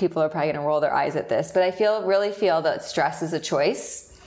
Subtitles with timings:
[0.00, 2.62] people are probably going to roll their eyes at this, but I feel really feel
[2.62, 4.18] that stress is a choice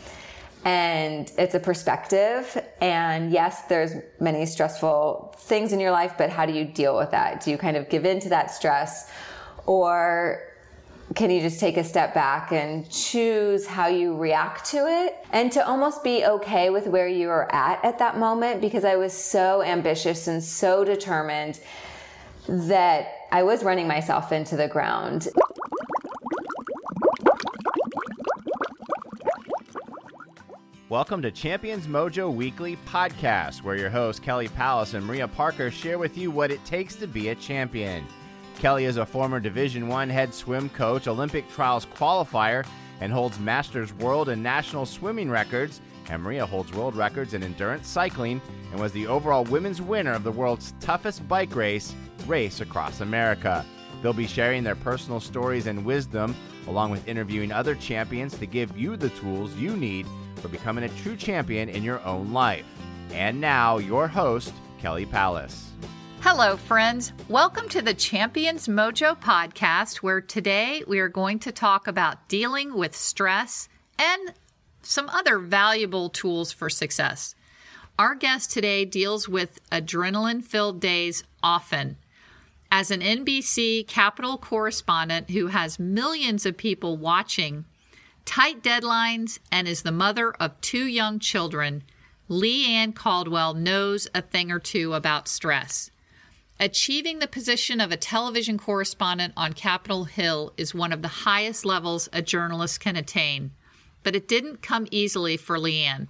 [0.63, 2.63] and it's a perspective.
[2.79, 3.91] And yes, there's
[4.21, 7.43] many stressful things in your life, but how do you deal with that?
[7.43, 9.11] Do you kind of give in to that stress
[9.65, 10.43] or
[11.15, 15.51] can you just take a step back and choose how you react to it and
[15.51, 19.11] to almost be okay with where you are at at that moment because I was
[19.11, 21.59] so ambitious and so determined
[22.47, 25.27] that I was running myself into the ground.
[30.93, 35.97] Welcome to Champions Mojo Weekly Podcast, where your hosts Kelly Palace and Maria Parker share
[35.97, 38.05] with you what it takes to be a champion.
[38.59, 42.63] Kelly is a former Division One head swim coach, Olympic trials qualifier,
[43.01, 45.81] and holds Masters World and National swimming records.
[46.11, 50.23] And Maria holds world records in endurance cycling and was the overall women's winner of
[50.23, 51.95] the world's toughest bike race,
[52.27, 53.65] Race Across America.
[54.03, 56.35] They'll be sharing their personal stories and wisdom,
[56.67, 60.05] along with interviewing other champions to give you the tools you need
[60.43, 62.65] for becoming a true champion in your own life.
[63.11, 65.71] And now, your host, Kelly Palace.
[66.19, 67.13] Hello, friends.
[67.29, 72.73] Welcome to the Champions Mojo podcast, where today we are going to talk about dealing
[72.73, 74.33] with stress and
[74.81, 77.35] some other valuable tools for success.
[77.97, 81.95] Our guest today deals with adrenaline filled days often.
[82.69, 87.63] As an NBC Capitol correspondent who has millions of people watching,
[88.25, 91.83] tight deadlines, and is the mother of two young children,
[92.27, 95.91] Leigh Ann Caldwell knows a thing or two about stress.
[96.59, 101.65] Achieving the position of a television correspondent on Capitol Hill is one of the highest
[101.65, 103.51] levels a journalist can attain,
[104.03, 106.07] but it didn't come easily for Leigh Ann.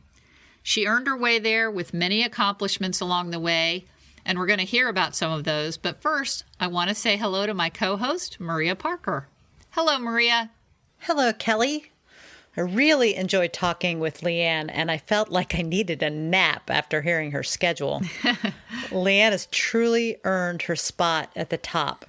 [0.62, 3.86] She earned her way there with many accomplishments along the way,
[4.26, 5.78] and we're going to hear about some of those.
[5.78, 9.28] But first, I want to say hello to my co host, Maria Parker.
[9.72, 10.52] Hello, Maria.
[11.00, 11.93] Hello, Kelly.
[12.56, 16.70] I really enjoyed talking with Leigh Ann, and I felt like I needed a nap
[16.70, 18.02] after hearing her schedule.
[18.92, 22.06] Leigh Ann has truly earned her spot at the top.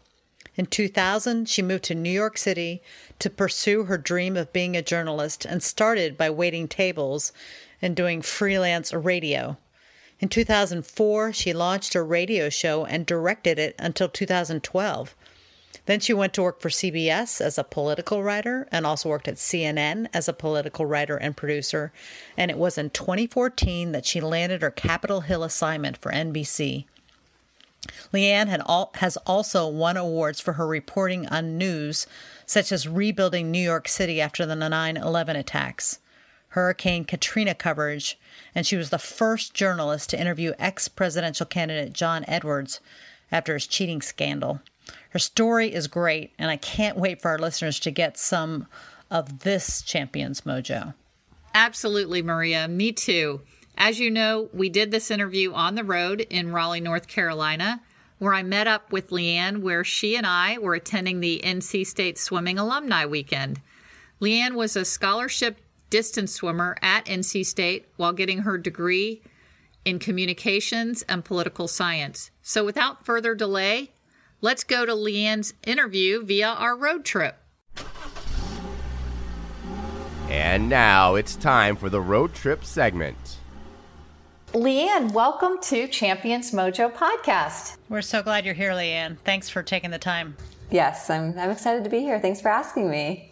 [0.57, 2.83] In 2000, she moved to New York City
[3.19, 7.33] to pursue her dream of being a journalist and started by waiting tables
[7.81, 9.57] and doing freelance radio.
[10.21, 15.17] In 2004, she launched a radio show and directed it until 2012.
[15.87, 19.35] Then she went to work for CBS as a political writer and also worked at
[19.35, 21.93] CNN as a political writer and producer.
[22.37, 26.87] And it was in 2014 that she landed her Capitol Hill assignment for NBC.
[28.13, 32.07] Leigh Ann all, has also won awards for her reporting on news
[32.47, 35.99] such as rebuilding New York City after the 9 11 attacks,
[36.49, 38.19] Hurricane Katrina coverage,
[38.55, 42.81] and she was the first journalist to interview ex presidential candidate John Edwards
[43.31, 44.61] after his cheating scandal.
[45.11, 48.67] Her story is great, and I can't wait for our listeners to get some
[49.11, 50.95] of this champion's mojo.
[51.55, 52.67] Absolutely, Maria.
[52.67, 53.41] Me too.
[53.77, 57.81] As you know, we did this interview on the road in Raleigh, North Carolina,
[58.19, 61.87] where I met up with Leigh Ann, where she and I were attending the NC
[61.87, 63.61] State Swimming Alumni Weekend.
[64.21, 65.59] Leigh Ann was a scholarship
[65.91, 69.23] distance swimmer at NC State while getting her degree
[69.85, 72.31] in communications and political science.
[72.43, 73.91] So, without further delay,
[74.45, 77.39] Let's go to Leigh Ann's interview via our road trip.
[80.29, 83.39] And now it's time for the road trip segment.
[84.53, 87.79] Leigh Ann, welcome to Champions Mojo podcast.
[87.89, 89.17] We're so glad you're here, Leigh Ann.
[89.25, 90.37] Thanks for taking the time.
[90.71, 92.21] Yes, I'm, I'm excited to be here.
[92.21, 93.31] Thanks for asking me.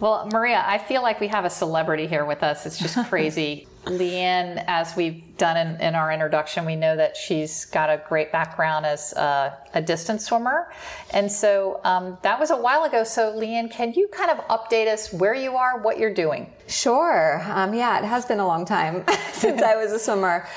[0.00, 2.64] Well, Maria, I feel like we have a celebrity here with us.
[2.64, 3.68] It's just crazy.
[3.86, 8.02] Leigh Ann, as we've done in, in, our introduction, we know that she's got a
[8.08, 10.72] great background as a, a distance swimmer.
[11.10, 13.04] And so um, that was a while ago.
[13.04, 16.50] So, Leigh Ann, can you kind of update us where you are, what you're doing?
[16.66, 17.40] Sure.
[17.46, 20.48] Um, yeah, it has been a long time since I was a swimmer.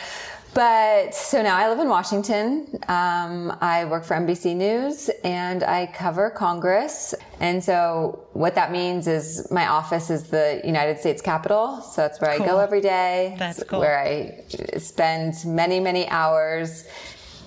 [0.53, 2.67] But so now I live in Washington.
[2.87, 7.13] Um, I work for NBC News and I cover Congress.
[7.39, 11.81] And so what that means is my office is the United States Capitol.
[11.81, 12.45] So that's where cool.
[12.45, 13.35] I go every day.
[13.37, 13.79] That's cool.
[13.79, 14.43] Where I
[14.79, 16.87] spend many, many hours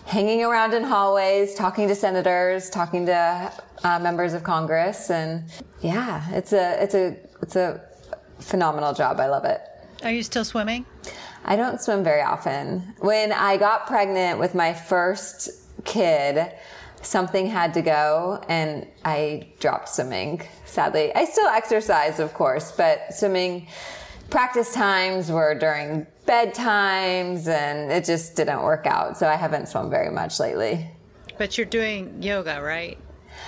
[0.04, 3.52] hanging around in hallways, talking to senators, talking to
[3.84, 5.10] uh, members of Congress.
[5.10, 5.44] And
[5.80, 7.82] yeah, it's a, it's a, it's a
[8.38, 9.18] phenomenal job.
[9.18, 9.60] I love it.
[10.04, 10.84] Are you still swimming?
[11.44, 12.94] I don't swim very often.
[13.00, 15.50] When I got pregnant with my first
[15.84, 16.52] kid,
[17.02, 21.14] something had to go and I dropped swimming, sadly.
[21.14, 23.66] I still exercise, of course, but swimming
[24.30, 29.18] practice times were during bedtimes and it just didn't work out.
[29.18, 30.88] So I haven't swum very much lately.
[31.38, 32.98] But you're doing yoga, right?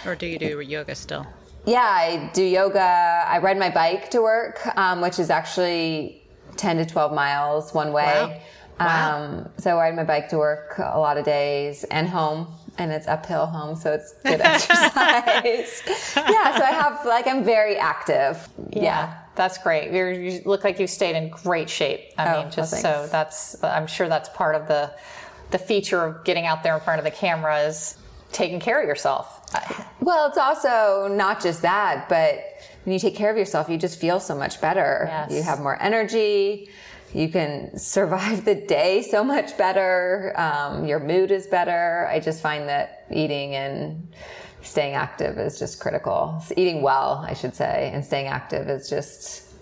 [0.04, 1.26] Or do you do yoga still?
[1.64, 3.24] Yeah, I do yoga.
[3.26, 6.23] I ride my bike to work, um, which is actually
[6.56, 8.04] 10 to 12 miles one way.
[8.04, 8.40] Wow.
[8.80, 9.16] Wow.
[9.24, 12.48] Um, so I ride my bike to work a lot of days and home.
[12.76, 15.80] And it's uphill home, so it's good exercise.
[16.16, 18.48] yeah, so I have, like, I'm very active.
[18.70, 19.16] Yeah.
[19.36, 19.92] That's great.
[19.92, 22.00] You're, you look like you've stayed in great shape.
[22.18, 24.92] I Oh, mean, just well, so that's, I'm sure that's part of the,
[25.52, 27.96] the feature of getting out there in front of the camera is
[28.32, 29.42] taking care of yourself.
[30.00, 32.53] Well, it's also not just that, but
[32.84, 35.06] when you take care of yourself, you just feel so much better.
[35.08, 35.32] Yes.
[35.32, 36.70] You have more energy.
[37.14, 40.32] You can survive the day so much better.
[40.36, 42.06] Um, your mood is better.
[42.10, 44.08] I just find that eating and
[44.62, 46.42] staying active is just critical.
[46.56, 49.52] Eating well, I should say, and staying active is just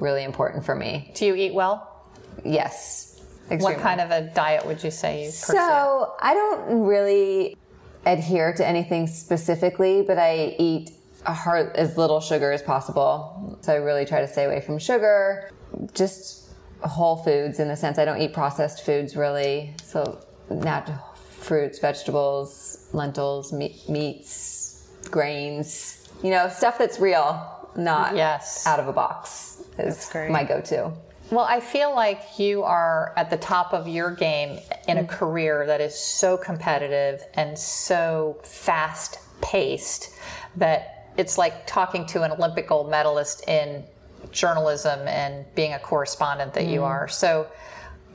[0.00, 1.12] really important for me.
[1.14, 2.04] Do you eat well?
[2.44, 3.22] Yes.
[3.48, 5.52] What kind of a diet would you say you pursue?
[5.52, 7.56] So I don't really
[8.04, 10.90] adhere to anything specifically, but I eat
[11.26, 13.58] a heart as little sugar as possible.
[13.62, 15.50] So I really try to stay away from sugar,
[15.94, 16.48] just
[16.80, 19.74] whole foods in the sense I don't eat processed foods really.
[19.82, 20.20] So
[20.50, 20.98] natural
[21.30, 28.66] fruits, vegetables, lentils, meat, meats, grains, you know, stuff that's real, not Yes.
[28.66, 30.92] out of a box is my go-to.
[31.30, 35.08] Well, I feel like you are at the top of your game in a Mm.
[35.08, 40.10] career that is so competitive and so fast paced
[40.56, 43.84] that it's like talking to an Olympic gold medalist in
[44.32, 46.72] journalism and being a correspondent that Mm.
[46.72, 47.08] you are.
[47.08, 47.46] So,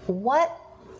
[0.08, 0.56] what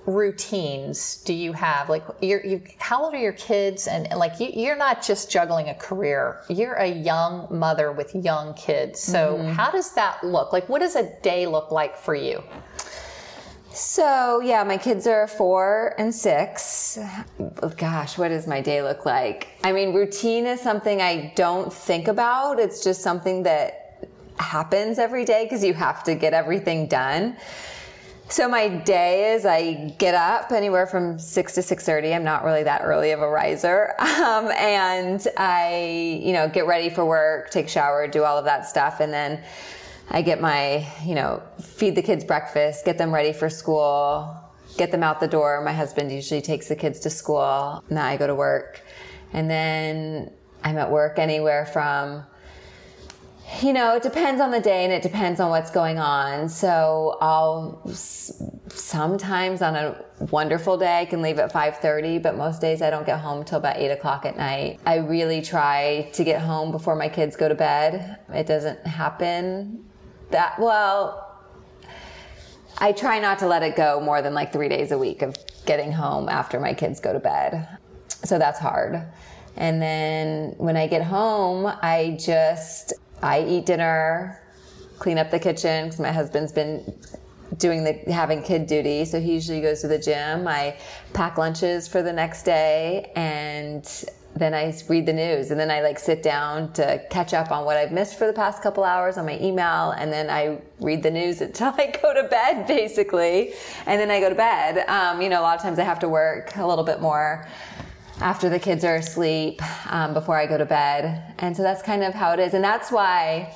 [0.08, 1.90] routines do you have?
[1.90, 3.88] Like, you're, you, how old are your kids?
[3.88, 6.42] And, and like, you, you're not just juggling a career.
[6.50, 9.00] You're a young mother with young kids.
[9.00, 9.50] So, Mm-hmm.
[9.52, 10.54] how does that look?
[10.54, 12.44] Like, what does a day look like for you?
[13.74, 17.00] So, yeah, my kids are four and six.
[17.78, 19.48] Gosh, what does my day look like?
[19.64, 22.60] I mean, routine is something I don't think about.
[22.60, 27.38] It's just something that happens every day because you have to get everything done.
[28.28, 32.14] So my day is I get up anywhere from six to six thirty.
[32.14, 36.90] I'm not really that early of a riser, um, and I, you know, get ready
[36.90, 39.44] for work, take shower, do all of that stuff, and then
[40.14, 44.36] I get my, you know, feed the kids breakfast, get them ready for school,
[44.78, 45.62] get them out the door.
[45.64, 47.82] My husband usually takes the kids to school.
[47.90, 48.82] Now I go to work,
[49.32, 50.32] and then
[50.66, 52.26] I'm at work anywhere from
[53.62, 56.48] you know, it depends on the day and it depends on what's going on.
[56.48, 57.82] So I'll
[58.70, 63.06] sometimes on a wonderful day I can leave at 5:30, but most days I don't
[63.06, 64.80] get home till about eight o'clock at night.
[64.86, 68.20] I really try to get home before my kids go to bed.
[68.34, 69.91] It doesn't happen
[70.32, 71.28] that well.
[72.78, 75.36] I try not to let it go more than like three days a week of
[75.66, 77.68] getting home after my kids go to bed.
[78.24, 79.04] So that's hard.
[79.56, 84.42] And then when I get home, I just I eat dinner,
[84.98, 86.92] clean up the kitchen because my husband's been
[87.58, 90.48] doing the having kid duty, so he usually goes to the gym.
[90.48, 90.78] I
[91.14, 93.86] pack lunches for the next day and
[94.42, 97.66] then I read the news and then I like sit down to catch up on
[97.66, 101.04] what I've missed for the past couple hours on my email and then I read
[101.04, 103.54] the news until I go to bed basically
[103.86, 104.86] and then I go to bed.
[104.90, 107.48] Um, you know, a lot of times I have to work a little bit more
[108.20, 111.36] after the kids are asleep um, before I go to bed.
[111.40, 112.54] And so that's kind of how it is.
[112.54, 113.56] And that's why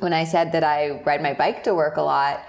[0.00, 2.44] when I said that I ride my bike to work a lot,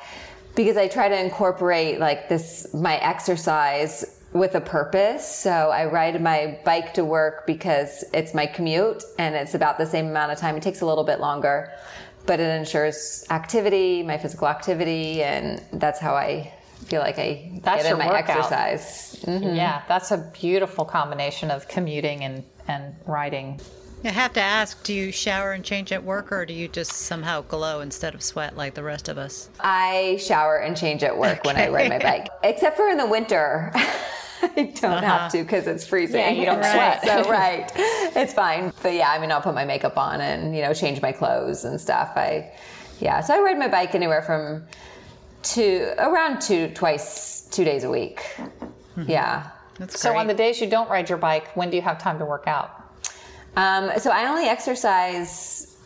[0.55, 5.27] because I try to incorporate like this, my exercise with a purpose.
[5.27, 9.85] So I ride my bike to work because it's my commute and it's about the
[9.85, 10.55] same amount of time.
[10.55, 11.71] It takes a little bit longer,
[12.25, 16.53] but it ensures activity, my physical activity, and that's how I
[16.85, 18.29] feel like I That's get in my workout.
[18.37, 19.23] exercise.
[19.25, 19.55] Mhm.
[19.55, 23.59] Yeah, that's a beautiful combination of commuting and, and riding.
[24.03, 26.91] I have to ask do you shower and change at work, or do you just
[26.91, 29.49] somehow glow instead of sweat like the rest of us?
[29.59, 33.05] I shower and change at work when I ride my bike, except for in the
[33.07, 33.71] winter.
[34.41, 36.21] I don't have to because it's freezing.
[36.21, 36.31] Uh-huh.
[36.31, 37.01] Yeah, you don't Right.
[37.01, 37.25] sweat.
[37.25, 37.69] so right,
[38.15, 38.71] it's fine.
[38.81, 41.65] But yeah, I mean, I'll put my makeup on and you know change my clothes
[41.65, 42.13] and stuff.
[42.15, 42.53] I
[43.01, 44.63] yeah, so I ride my bike anywhere from
[45.43, 48.19] two around two twice two days a week.
[48.95, 49.11] Mm-hmm.
[49.11, 49.49] Yeah.
[49.77, 50.19] That's So great.
[50.19, 52.43] on the days you don't ride your bike, when do you have time to work
[52.47, 52.78] out?
[53.55, 55.77] Um, so I only exercise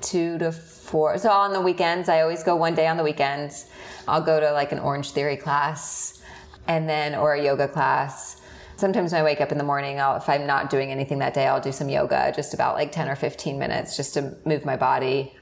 [0.00, 1.18] two to four.
[1.18, 3.66] So on the weekends, I always go one day on the weekends.
[4.06, 6.22] I'll go to like an Orange Theory class,
[6.68, 8.40] and then or a yoga class.
[8.76, 11.32] Sometimes when I wake up in the morning, I'll, if I'm not doing anything that
[11.32, 14.64] day, I'll do some yoga, just about like ten or fifteen minutes, just to move
[14.64, 15.32] my body.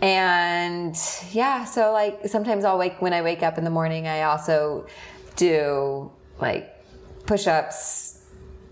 [0.00, 0.96] And
[1.30, 4.86] yeah, so like sometimes I'll wake when I wake up in the morning, I also
[5.36, 6.10] do
[6.40, 6.68] like
[7.26, 8.11] push-ups,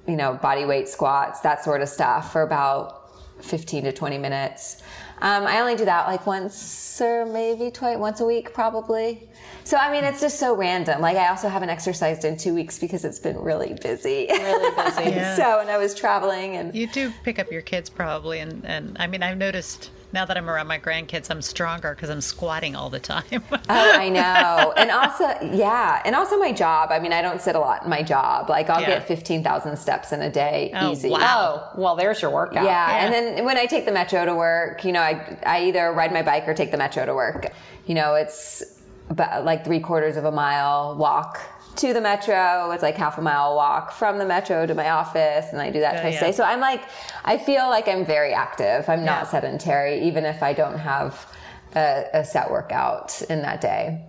[0.07, 3.11] you know, body weight squats, that sort of stuff for about
[3.43, 4.83] 15 to 20 minutes.
[5.23, 9.29] Um, I only do that like once or maybe twice, once a week probably.
[9.65, 11.01] So I mean, it's just so random.
[11.03, 14.27] Like I also haven't exercised in two weeks because it's been really busy.
[14.31, 15.11] Really busy.
[15.11, 15.37] Yeah.
[15.37, 18.97] so and I was traveling and You do pick up your kids probably, and, and
[18.99, 22.75] I mean, I've noticed now that I'm around my grandkids, I'm stronger because I'm squatting
[22.75, 23.25] all the time.
[23.73, 24.73] Oh, I know.
[24.77, 25.25] And also,
[25.57, 26.03] yeah.
[26.05, 26.91] And also my job.
[26.91, 28.51] I mean, I don't sit a lot in my job.
[28.51, 28.99] Like I'll Yeah.
[28.99, 31.09] get 15,000 steps in a day Oh, easy.
[31.09, 31.71] wow.
[31.77, 32.65] Oh, well, there's your workout.
[32.65, 32.91] Yeah.
[32.91, 33.05] Yeah.
[33.05, 36.13] And then when I take the metro to work, you know, I, I either ride
[36.13, 37.47] my bike or take the metro to work.
[37.87, 38.63] You know, it's
[39.09, 41.39] about like three quarters of a mile walk
[41.77, 42.71] to the metro.
[42.73, 45.47] It's like half a mile walk from the metro to my office.
[45.53, 46.21] And I do that Oh, twice yeah.
[46.21, 46.33] a day.
[46.33, 46.83] So I'm like,
[47.25, 48.89] I feel like I'm very active.
[48.89, 49.31] I'm not Yeah.
[49.31, 51.27] sedentary, even if I don't have
[51.75, 54.05] a, a set workout in that day.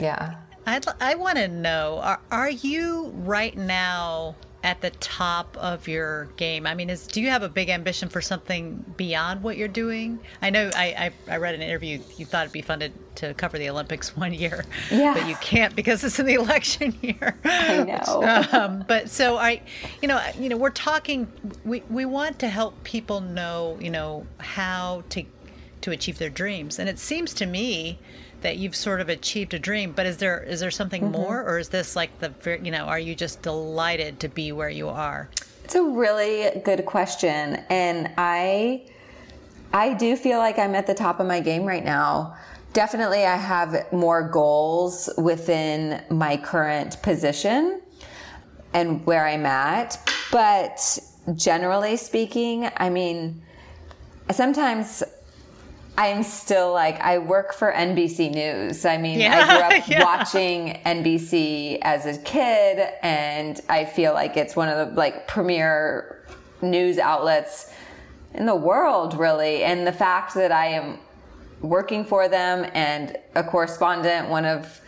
[0.00, 0.34] Yeah.
[0.66, 4.34] I'd, I want to know are, are you right now
[4.64, 6.66] at the top of your game?
[6.66, 10.18] I mean, is do you have a big ambition for something beyond what you're doing?
[10.42, 13.34] I know I, I, I read an interview, you thought it'd be fun to, to
[13.34, 15.14] cover the Olympics one year, Yeah.
[15.14, 17.36] but you can't because it's in the election year.
[17.44, 18.46] I know.
[18.52, 19.62] um, but so I,
[20.02, 21.28] you know, you know, we're talking.
[21.64, 25.24] We we want to help people know, you know, how to
[25.82, 27.98] to achieve their dreams, and it seems to me
[28.42, 29.92] that you've sort of achieved a dream.
[29.92, 31.12] But is there is there something Mm-hmm.
[31.12, 34.70] more, or is this like the, you know, are you just delighted to be where
[34.70, 35.28] you are?
[35.64, 38.82] It's a really good question, and I
[39.72, 42.36] I do feel like I'm at the top of my game right now.
[42.72, 47.80] Definitely, I have more goals within my current position
[48.74, 49.98] and where I'm at.
[50.30, 50.98] But
[51.34, 53.42] generally speaking, I mean,
[54.30, 55.02] sometimes
[55.98, 58.84] I'm still like, I work for NBC News.
[58.84, 60.04] I mean, I grew up yeah.
[60.04, 66.24] watching NBC as a kid, and I feel like it's one of the like premier
[66.62, 67.72] news outlets
[68.34, 69.64] in the world, really.
[69.64, 71.00] And the fact that I am
[71.62, 74.80] working for them and a correspondent, one of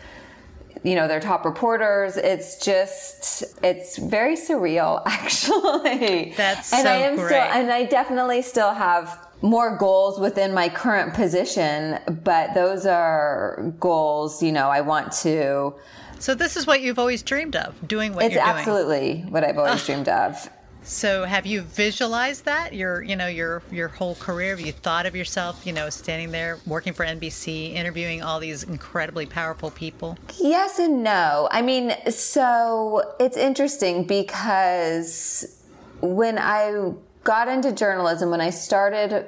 [0.84, 6.94] you know their top reporters it's just it's very surreal actually That's and so i
[6.94, 7.26] am great.
[7.26, 13.72] still and i definitely still have more goals within my current position but those are
[13.80, 15.72] goals you know i want to
[16.18, 18.56] So this is what you've always dreamed of, doing what it's you're doing.
[18.58, 20.50] It's absolutely what i've always dreamed of
[20.82, 24.56] So have you visualized that your you know your your whole career?
[24.56, 28.62] Have you thought of yourself you know standing there working for NBC, interviewing all these
[28.64, 30.16] incredibly powerful people?
[30.38, 31.48] Yes and no.
[31.50, 35.62] I mean, so it's interesting because
[36.00, 36.92] when I
[37.24, 39.26] got into journalism, when I started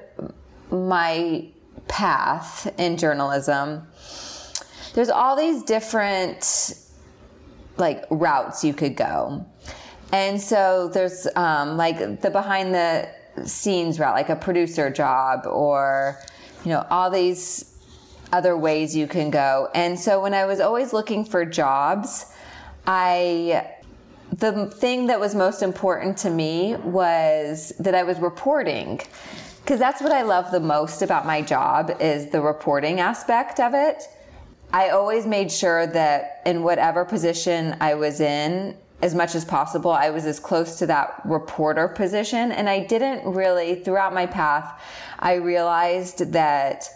[0.71, 1.47] my
[1.89, 3.87] path in journalism,
[4.95, 6.79] there's all these different
[7.77, 9.45] like routes you could go.
[10.13, 13.09] And so there's um, like the behind the
[13.45, 16.19] scenes route, like a producer job, or
[16.65, 17.79] you know all these
[18.33, 19.69] other ways you can go.
[19.75, 22.27] And so when I was always looking for jobs,
[22.87, 23.77] I
[24.33, 29.01] the thing that was most important to me was that I was reporting
[29.61, 33.75] because that's what I love the most about my job is the reporting aspect of
[33.75, 34.03] it.
[34.73, 39.91] I always made sure that in whatever position I was in, as much as possible,
[39.91, 42.53] I was as close to that reporter position.
[42.53, 44.81] And I didn't really, throughout my path,
[45.19, 46.89] I realized that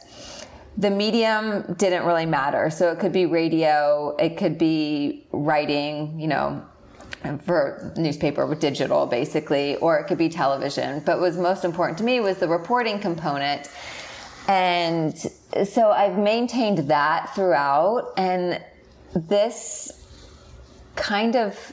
[0.77, 2.71] the medium didn't really matter.
[2.71, 6.65] So it could be radio, it could be writing, you know,
[7.45, 11.01] for newspaper with digital basically, or it could be television.
[11.01, 13.69] But what was most important to me was the reporting component.
[14.49, 15.17] And
[15.65, 18.13] so I've maintained that throughout.
[18.17, 18.63] And
[19.15, 20.05] this
[20.95, 21.73] kind of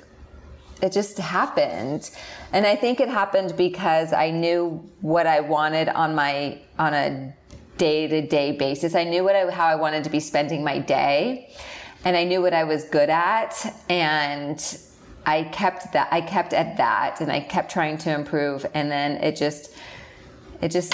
[0.81, 2.11] it just happened
[2.51, 7.33] and i think it happened because i knew what i wanted on my on a
[7.77, 11.53] day-to-day basis i knew what I, how i wanted to be spending my day
[12.03, 13.55] and i knew what i was good at
[13.89, 14.59] and
[15.25, 19.11] i kept that i kept at that and i kept trying to improve and then
[19.23, 19.75] it just
[20.61, 20.93] it just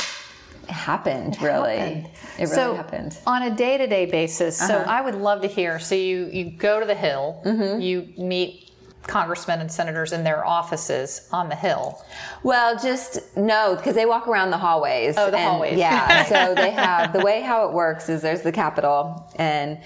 [0.68, 2.06] happened really happened.
[2.38, 4.90] it really so happened on a day-to-day basis so Uh-huh.
[4.92, 7.80] i would love to hear so you you go to the hill Mm-hmm.
[7.82, 8.66] you meet
[9.08, 12.00] congressmen and senators in their offices on the hill
[12.44, 15.16] Well, just no, because they walk around the hallways.
[15.18, 15.78] Oh, the and- hallways.
[15.80, 16.24] Yeah.
[16.26, 19.80] so they have the way how it works is there's the Capitol, and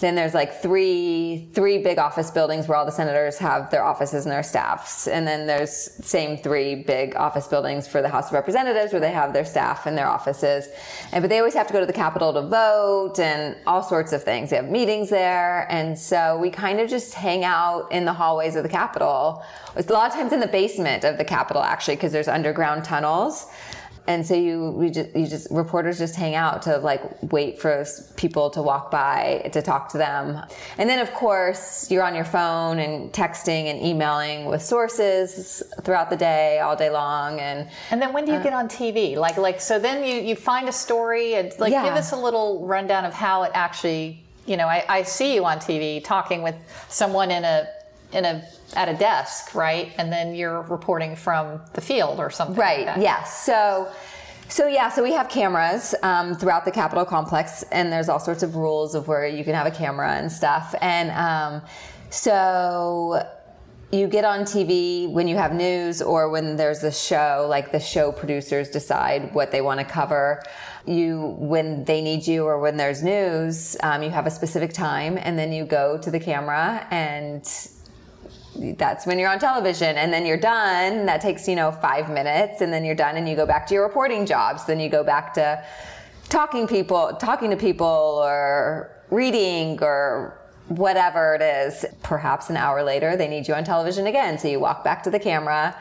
[0.00, 4.24] then there's like three three big office buildings where all the senators have their offices
[4.26, 5.08] and their staffs.
[5.08, 5.70] And then there's
[6.04, 9.86] same three big office buildings for the house of representatives where they have their staff
[9.86, 10.68] and their offices.
[11.12, 14.12] And but they always have to go to the capitol to vote and all sorts
[14.12, 14.50] of things.
[14.50, 15.66] They have meetings there.
[15.70, 19.42] And so we kind of just hang out in the hallways of the capitol.
[19.76, 22.84] It's a lot of times in the basement of the capitol actually because there's underground
[22.84, 23.46] tunnels
[24.08, 27.84] and so you we just you just reporters just hang out to like wait for
[28.16, 30.42] people to walk by to talk to them
[30.78, 36.08] and then of course you're on your phone and texting and emailing with sources throughout
[36.08, 39.14] the day all day long and and then when do you uh, get on tv
[39.14, 41.84] like like so then you you find a story and like yeah.
[41.84, 45.44] give us a little rundown of how it actually you know I, I see you
[45.44, 46.56] on tv talking with
[46.88, 47.68] someone in a
[48.12, 48.42] in a
[48.74, 49.92] at a desk, right?
[49.98, 52.56] And then you're reporting from the field or something.
[52.56, 52.86] Right.
[52.86, 53.44] Like yes.
[53.44, 53.90] So.
[54.50, 58.42] So yeah, so we have cameras um, throughout the Capitol complex, and there's all sorts
[58.42, 60.74] of rules of where you can have a camera and stuff.
[60.80, 61.60] And um,
[62.08, 63.22] so
[63.90, 67.80] you get on TV when you have news or when there's a show, like the
[67.80, 70.42] show producers decide what they want to cover.
[70.86, 75.18] You, when they need you or when there's news, um, you have a specific time,
[75.18, 77.46] and then you go to the camera and
[78.76, 81.06] that's when you're on television and then you're done.
[81.06, 83.74] That takes you know five minutes and then you're done and you go back to
[83.74, 84.64] your reporting jobs.
[84.64, 85.64] Then you go back to
[86.28, 91.84] talking people talking to people or reading or whatever it is.
[92.02, 94.38] Perhaps an hour later they need you on television again.
[94.38, 95.74] So you walk back to the camera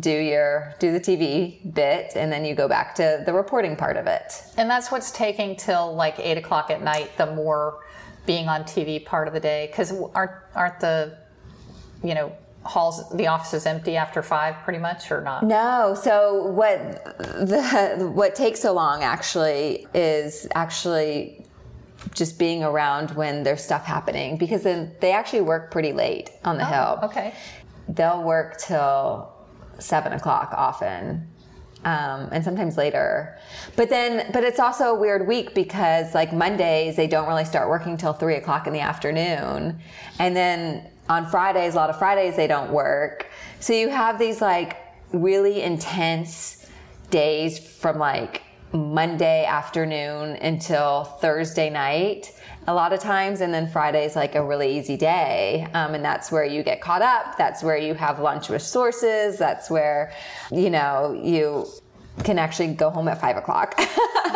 [0.00, 3.96] do your do the tv bit and then you go back to the reporting part
[3.96, 4.42] of it.
[4.56, 7.80] And that's what's taking till like eight o'clock at night the more
[8.26, 9.66] being on tv part of the day.
[9.70, 11.18] Because aren't aren't the
[12.04, 12.32] you know,
[12.64, 18.10] halls the office is empty after five pretty much or not no so what the
[18.14, 21.44] what takes so long actually is actually
[22.14, 26.56] just being around when there's stuff happening because then they actually work pretty late on
[26.56, 27.34] the oh, hill okay
[27.90, 29.30] they'll work till
[29.78, 31.26] seven o'clock often
[31.84, 33.38] um, and sometimes later.
[33.76, 37.68] But then, but it's also a weird week because like Mondays, they don't really start
[37.68, 39.78] working till three o'clock in the afternoon.
[40.18, 43.26] And then on Fridays, a lot of Fridays they don't work.
[43.60, 44.76] So you have these like
[45.12, 46.66] really intense
[47.10, 52.32] days from like Monday afternoon until Thursday night
[52.66, 55.66] a lot of times and then friday's like a really easy day.
[55.74, 57.36] Um, and that's where you get caught up.
[57.36, 59.38] That's where you have lunch with sources.
[59.38, 60.12] That's where
[60.50, 61.66] you know you
[62.22, 63.78] can actually go home at five o'clock.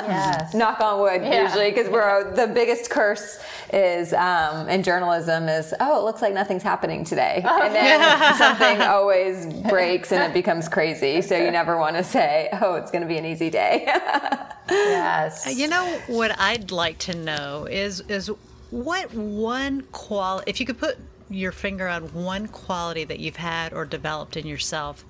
[0.09, 0.55] Yes.
[0.55, 1.43] Knock on wood, yeah.
[1.43, 3.41] usually, because we're the biggest curse
[3.73, 7.63] is um, in journalism is oh, it looks like nothing's happening today, oh.
[7.65, 11.21] and then something always breaks and it becomes crazy.
[11.21, 13.85] So you never want to say oh, it's going to be an easy day.
[14.71, 15.55] yes.
[15.55, 18.31] You know what I'd like to know is is
[18.71, 20.97] what one quality if you could put
[21.31, 25.05] your finger on one quality that you've had or developed in yourself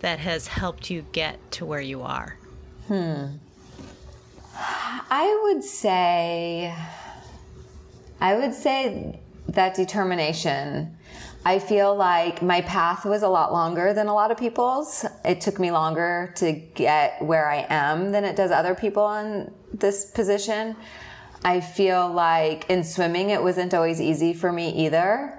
[0.00, 2.36] that has helped you get to where you are?
[2.86, 3.26] Hmm.
[5.10, 6.74] I would say,
[8.20, 10.96] I would say that determination.
[11.44, 15.06] I feel like my path was a lot longer than a lot of people's.
[15.24, 19.52] It took me longer to get where I am than it does other people in
[19.72, 20.76] this position.
[21.44, 25.37] I feel like in swimming, it wasn't always easy for me either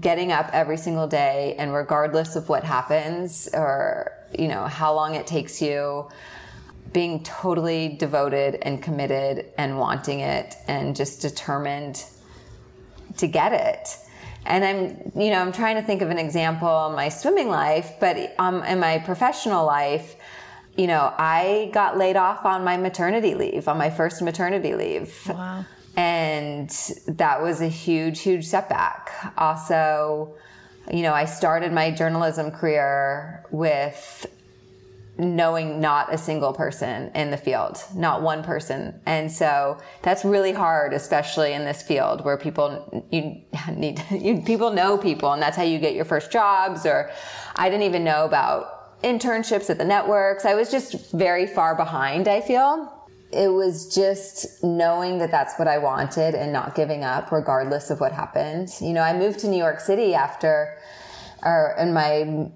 [0.00, 5.14] getting up every single day and regardless of what happens or you know how long
[5.14, 6.08] it takes you
[6.92, 12.04] being totally devoted and committed and wanting it and just determined
[13.18, 13.96] to get it.
[14.44, 17.94] And i'm you know i'm trying to think of an example in my swimming life
[17.98, 20.14] but um, in my professional life
[20.76, 25.12] you know i got laid off on my maternity leave on my first maternity leave.
[25.28, 25.64] Wow
[25.96, 26.70] and
[27.08, 29.32] that was a huge, huge setback.
[29.38, 30.34] Also,
[30.92, 34.26] you know, I started my journalism career with
[35.18, 39.00] knowing not a single person in the field, not one person.
[39.06, 43.40] And so that's really hard, especially in this field where people, you
[43.74, 47.10] need, you, people know people and that's how you get your first jobs or
[47.56, 50.44] I didn't even know about internships at the networks.
[50.44, 52.92] I was just very far behind, I feel
[53.32, 58.00] it was just knowing that that's what I wanted and not giving up regardless of
[58.00, 58.70] what happened.
[58.80, 60.78] You know, I moved to New York City after,
[61.42, 62.50] or in my,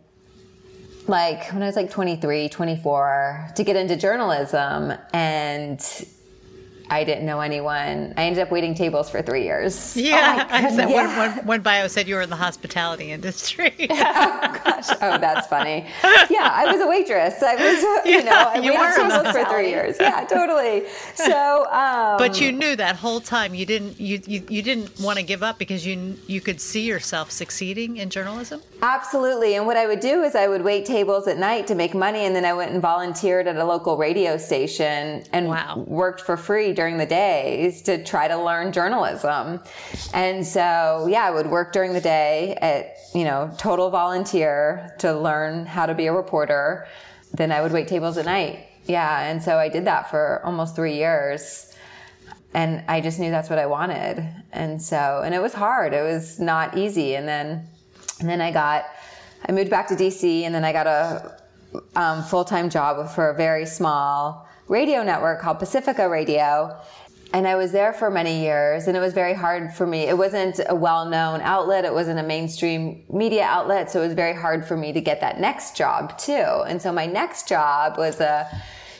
[1.07, 4.93] like when I was like 23, 24 to get into journalism.
[5.13, 5.81] And
[6.91, 8.13] I didn't know anyone.
[8.17, 9.97] I ended up waiting tables for three years.
[9.97, 11.19] Yeah, Oh I said, Yeah.
[11.19, 13.71] when, when, when bio said you were in the hospitality industry.
[13.89, 15.87] Gosh, oh, that's funny.
[16.29, 17.43] Yeah, I was a waitress.
[17.43, 19.97] I was, you know, I you waited tables for three years.
[20.01, 20.85] Yeah, totally.
[21.15, 25.19] So, um, But you knew that whole time you didn't you, you, you didn't want
[25.19, 28.61] to give up because you you could see yourself succeeding in journalism.
[28.83, 29.55] Absolutely.
[29.57, 32.21] And what I would do is I would wait tables at night to make money,
[32.21, 35.85] and then I went and volunteered at a local radio station and Wow.
[35.87, 39.61] worked for free during the days to try to learn journalism.
[40.15, 45.13] And so, yeah, I would work during the day at, you know, total volunteer to
[45.13, 46.89] learn how to be a reporter.
[47.35, 48.67] Then I would wait tables at night.
[48.87, 49.29] Yeah.
[49.29, 51.77] And so I did that for almost three years
[52.55, 54.27] and I just knew that's what I wanted.
[54.53, 55.93] And so, and it was hard.
[55.93, 57.15] It was not easy.
[57.15, 57.69] And then,
[58.21, 58.87] and then I got,
[59.47, 61.37] I moved back to DC, and then I got a
[61.95, 66.79] um, full time job for a very small radio network called Pacifica Radio.
[67.33, 70.03] And I was there for many years, and it was very hard for me.
[70.03, 74.15] It wasn't a well known outlet, it wasn't a mainstream media outlet, so it was
[74.15, 76.33] very hard for me to get that next job too.
[76.33, 78.49] And so my next job was a,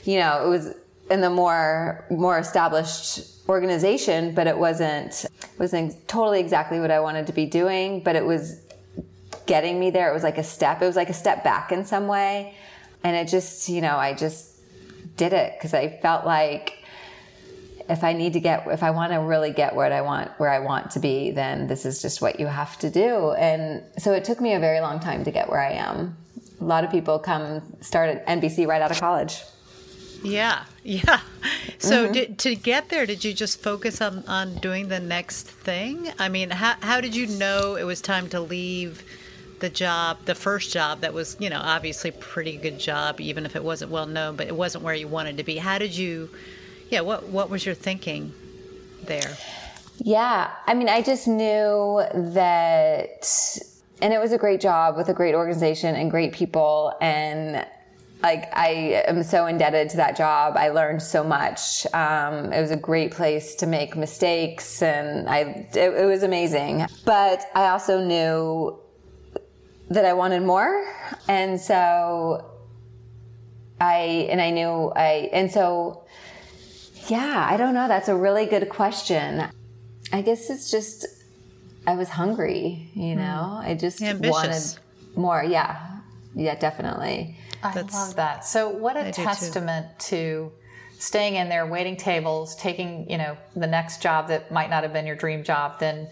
[0.05, 0.75] you know, it was
[1.11, 5.27] in the more more established organization, but it wasn't
[5.59, 8.01] wasn't totally exactly what I wanted to be doing.
[8.01, 8.61] But it was
[9.47, 10.09] getting me there.
[10.09, 10.83] It was like a step.
[10.83, 12.55] It was like a step back in some way,
[13.03, 14.50] and it just you know I just
[15.23, 16.67] did it because I felt like
[17.89, 20.51] if I need to get if I want to really get what I want where
[20.59, 23.33] I want to be, then this is just what you have to do.
[23.33, 26.17] And so it took me a very long time to get where I am.
[26.61, 29.43] A lot of people come start at NBC right out of college.
[30.23, 31.21] Yeah, yeah.
[31.79, 32.13] So Mm-hmm.
[32.13, 36.13] did, to get there, did you just focus on, on doing the next thing?
[36.19, 39.03] I mean, how, how did you know it was time to leave
[39.61, 43.55] the job, the first job that was, you know, obviously pretty good job, even if
[43.55, 45.57] it wasn't well known, but it wasn't where you wanted to be?
[45.57, 46.31] How did you,
[46.91, 48.33] yeah, what, what was your thinking
[49.05, 49.37] there?
[49.99, 53.59] Yeah, I mean, I just knew that,
[54.01, 56.97] and it was a great job with a great organization and great people.
[57.03, 57.67] And
[58.23, 60.57] like, I am so indebted to that job.
[60.57, 61.87] I learned so much.
[61.95, 66.87] Um, it was a great place to make mistakes, and I, it, it was amazing.
[67.05, 68.79] But I also knew
[69.91, 70.87] that I wanted more.
[71.29, 72.51] And so
[73.81, 76.05] I, and I knew I, and so,
[77.09, 77.89] yeah, I don't know.
[77.89, 79.45] That's a really good question.
[80.13, 81.07] I guess it's just
[81.87, 83.21] I was hungry, you hmm.
[83.21, 83.61] know.
[83.63, 84.33] I just Ambitious.
[84.33, 85.43] wanted more.
[85.43, 86.01] Yeah,
[86.35, 87.37] yeah, definitely.
[87.63, 88.45] I That's- love that.
[88.45, 90.53] So, what a I testament to
[90.99, 94.93] staying in there, waiting tables, taking you know the next job that might not have
[94.93, 96.09] been your dream job, then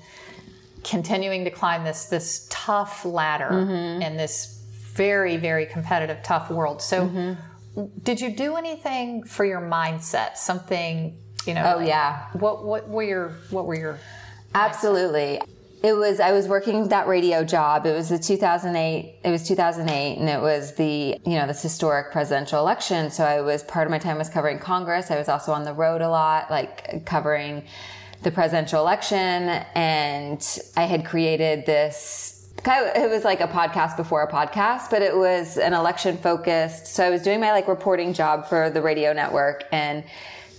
[0.84, 4.02] continuing to climb this this tough ladder Mm-hmm.
[4.02, 4.62] in this
[4.94, 6.82] very very competitive, tough world.
[6.82, 7.84] So, Mm-hmm.
[8.02, 10.36] did you do anything for your mindset?
[10.36, 11.76] Something you know?
[11.76, 12.26] Oh, yeah.
[12.32, 13.98] What what were your what were your
[14.54, 15.40] Absolutely.
[15.80, 17.86] It was I was working that radio job.
[17.86, 19.20] It was the 2008.
[19.24, 23.10] It was 2008, and it was the you know this historic presidential election.
[23.12, 25.10] So I was part of my time was covering Congress.
[25.12, 27.62] I was also on the road a lot, like covering
[28.22, 32.52] the presidential election, and I had created this.
[32.66, 36.86] It was like a podcast before a podcast, but it was an election focused.
[36.88, 40.02] So I was doing my like reporting job for the radio network, and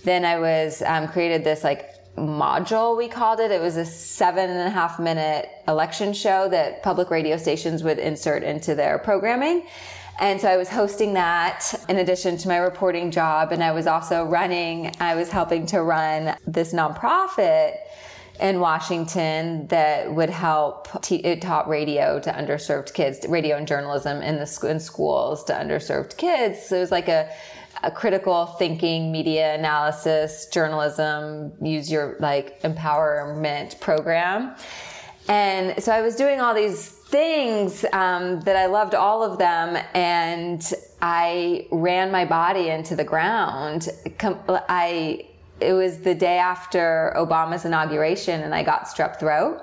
[0.04, 4.50] then I was um, created this like module we called it it was a seven
[4.50, 9.64] and a half minute election show that public radio stations would insert into their programming
[10.20, 13.86] and so i was hosting that in addition to my reporting job and i was
[13.86, 17.76] also running i was helping to run this nonprofit
[18.40, 24.22] in Washington that would help te- it taught radio to underserved kids, radio and journalism
[24.22, 26.66] in the sc- in schools to underserved kids.
[26.66, 27.30] So it was like a,
[27.82, 34.54] a critical thinking, media analysis, journalism, use your like empowerment program.
[35.28, 39.76] And so I was doing all these things um, that I loved all of them,
[39.94, 40.62] and
[41.02, 43.88] I ran my body into the ground.
[44.20, 45.26] I
[45.60, 49.60] it was the day after Obama's inauguration, and I got strep throat,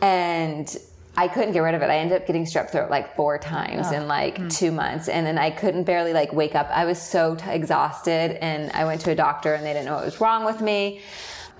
[0.00, 0.76] and
[1.18, 1.90] I couldn't get rid of it.
[1.90, 5.38] I ended up getting strep throat like four times in like two months, and then
[5.38, 6.68] I couldn't barely like wake up.
[6.70, 9.96] I was so t- exhausted, and I went to a doctor, and they didn't know
[9.96, 11.00] what was wrong with me.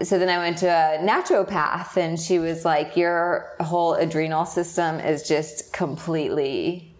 [0.02, 5.00] So then I went to a naturopath, and she was like, "Your whole adrenal system
[5.00, 6.94] is just completely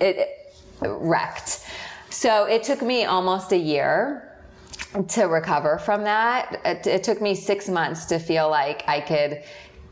[0.00, 0.28] it,
[0.82, 1.66] wrecked."
[2.10, 4.28] So it took me almost a year
[5.08, 6.60] to recover from that.
[6.64, 9.42] It, it took me six months to feel like I could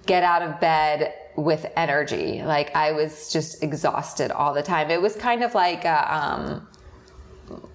[0.07, 2.42] get out of bed with energy.
[2.42, 4.90] Like I was just exhausted all the time.
[4.90, 6.68] It was kind of like, a, um,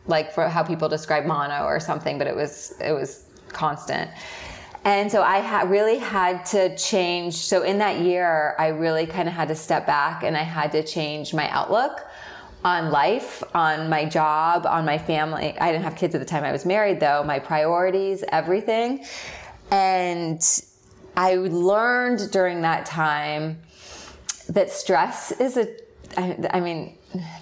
[0.06, 4.12] like for how people describe mono or something, but it was, it was constant.
[4.86, 7.34] And so I ha- really had to change.
[7.34, 10.72] So in that year, I really kind of had to step back and I had
[10.74, 12.06] to change my outlook
[12.64, 15.58] on life, on my job, on my family.
[15.60, 19.06] I didn't have kids at the time I was married though, my priorities, everything.
[19.72, 20.42] And
[21.18, 23.60] I learned during that time
[24.50, 25.68] that stress is a,
[26.16, 26.96] I, I mean,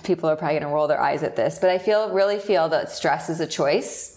[0.03, 2.69] people are probably going to roll their eyes at this, but I feel, really feel
[2.69, 4.12] that stress is a choice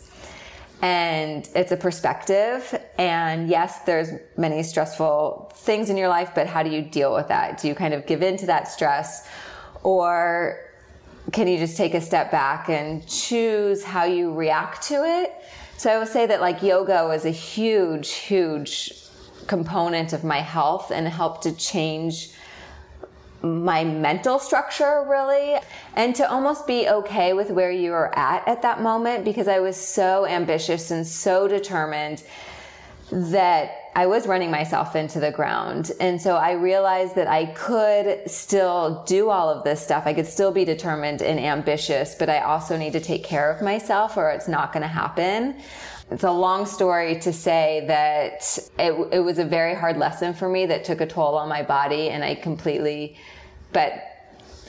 [0.82, 2.78] and it's a perspective.
[2.98, 7.28] And yes, there's many stressful things in your life, but how do you deal with
[7.28, 7.60] that?
[7.60, 9.28] Do you kind of give in to that stress
[9.82, 10.60] or
[11.32, 15.34] can you just take a step back and choose how you react to it?
[15.76, 18.92] So I would say that like yoga was a huge, huge
[19.46, 22.30] component of my health and helped to change
[23.46, 25.56] my mental structure really
[25.94, 29.60] and to almost be okay with where you were at at that moment because I
[29.60, 32.22] was so ambitious and so determined
[33.10, 35.92] that I was running myself into the ground.
[36.00, 40.02] And so I realized that I could still do all of this stuff.
[40.06, 43.62] I could still be determined and ambitious, but I also need to take care of
[43.62, 45.56] myself or it's not going to happen.
[46.10, 50.48] It's a long story to say that it, it was a very hard lesson for
[50.48, 53.16] me that took a toll on my body and I completely,
[53.72, 54.04] but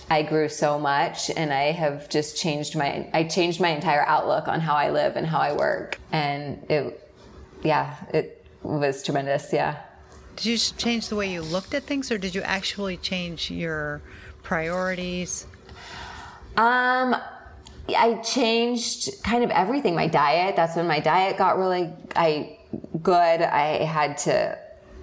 [0.10, 4.47] I grew so much and I have just changed my, I changed my entire outlook
[4.47, 6.00] on how I live and how I work.
[6.12, 7.08] And it,
[7.62, 9.54] yeah, it was tremendous.
[9.54, 9.78] Yeah.
[10.38, 14.02] Did you change the way you looked at things or did you actually change your
[14.41, 15.45] priorities?
[16.56, 17.15] Um,
[17.89, 19.95] I changed kind of everything.
[19.95, 20.56] My diet.
[20.56, 22.58] That's when my diet got really I
[23.02, 23.41] good.
[23.41, 24.58] I had to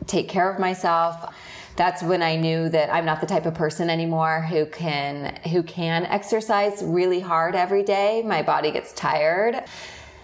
[0.06, 1.34] take care of myself.
[1.76, 5.62] That's when I knew that I'm not the type of person anymore who can who
[5.62, 8.22] can exercise really hard every day.
[8.24, 9.64] My body gets tired,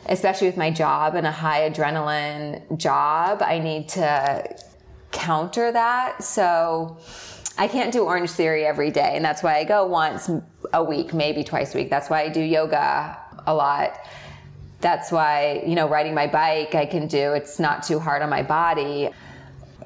[0.06, 3.42] especially with my job and a high adrenaline job.
[3.42, 4.56] I need to
[5.10, 6.22] counter that.
[6.22, 6.98] So
[7.60, 10.30] I can't do Orange Theory every day, and that's why I go once
[10.72, 11.90] a week, maybe twice a week.
[11.90, 13.98] That's why I do yoga a lot.
[14.80, 17.34] That's why, you know, riding my bike I can do.
[17.34, 19.10] It's not too hard on my body.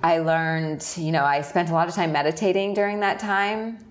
[0.04, 3.84] I learned, you know, I spent a lot of time meditating during that time.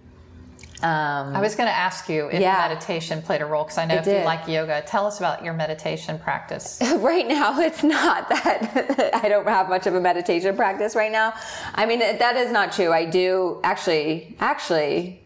[0.84, 3.86] Um, I was going to ask you if yeah, meditation played a role because I
[3.86, 4.20] know if did.
[4.20, 4.84] you like yoga.
[4.86, 6.78] Tell us about your meditation practice.
[6.98, 11.36] right now, it's not that I don't have much of a meditation practice right now.
[11.74, 12.92] I mean, that is not true.
[12.92, 15.22] I do actually, actually,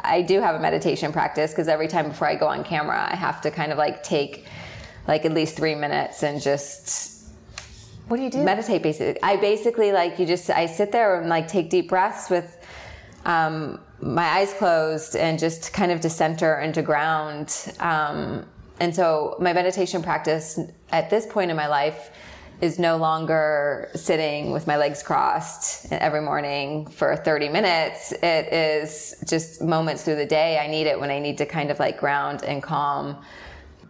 [0.00, 3.16] I do have a meditation practice because every time before I go on camera, I
[3.16, 4.46] have to kind of like take
[5.06, 7.28] like at least three minutes and just
[8.08, 8.42] what do you do?
[8.42, 9.22] Meditate basically.
[9.22, 12.56] I basically like you just I sit there and like take deep breaths with
[13.26, 17.72] um, my eyes closed and just kind of to center and to ground.
[17.80, 18.46] Um,
[18.80, 20.58] and so my meditation practice
[20.90, 22.10] at this point in my life
[22.60, 28.12] is no longer sitting with my legs crossed every morning for 30 minutes.
[28.12, 30.58] It is just moments through the day.
[30.58, 33.18] I need it when I need to kind of like ground and calm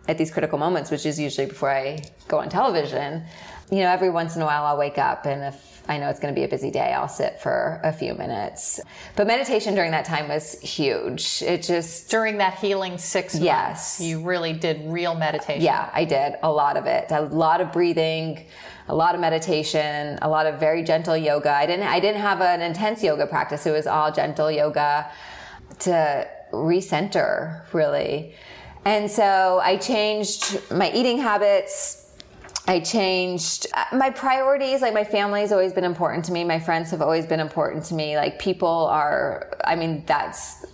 [0.08, 3.24] at these critical moments, which is usually before I go on television.
[3.70, 6.18] You know, every once in a while I'll wake up and if I know it's
[6.18, 6.92] going to be a busy day.
[6.92, 8.80] I'll sit for a few minutes.
[9.14, 11.42] But meditation during that time was huge.
[11.42, 12.10] It just.
[12.10, 14.00] During that healing six months, yes.
[14.00, 15.62] you really did real meditation.
[15.62, 17.06] Yeah, I did a lot of it.
[17.10, 18.46] A lot of breathing,
[18.88, 21.50] a lot of meditation, a lot of very gentle yoga.
[21.50, 23.66] I didn't, I didn't have an intense yoga practice.
[23.66, 25.10] It was all gentle yoga
[25.80, 28.34] to recenter, really.
[28.84, 32.05] And so I changed my eating habits
[32.68, 34.82] I changed uh, my priorities.
[34.82, 36.42] Like my family has always been important to me.
[36.44, 38.16] My friends have always been important to me.
[38.16, 40.66] Like people are, I mean, that's,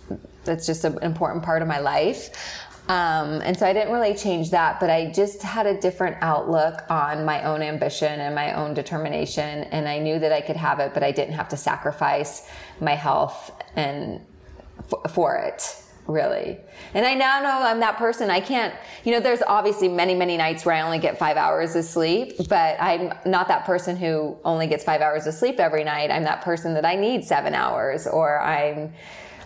[0.43, 2.65] that's just an important part of my life.
[2.89, 6.81] Um, and so I didn't really change that, but I just had a different outlook
[6.89, 9.63] on my own ambition and my own determination.
[9.65, 12.49] And I knew that I could have it, but I didn't have to sacrifice
[12.81, 14.19] my health and
[14.79, 16.57] f- for it really.
[16.93, 18.29] And I now know I'm that person.
[18.29, 21.75] I can't, you know, there's obviously many, many nights where I only get five hours
[21.75, 25.83] of sleep, but I'm not that person who only gets five hours of sleep every
[25.83, 26.11] night.
[26.11, 28.93] I'm that person that I need seven hours or I'm,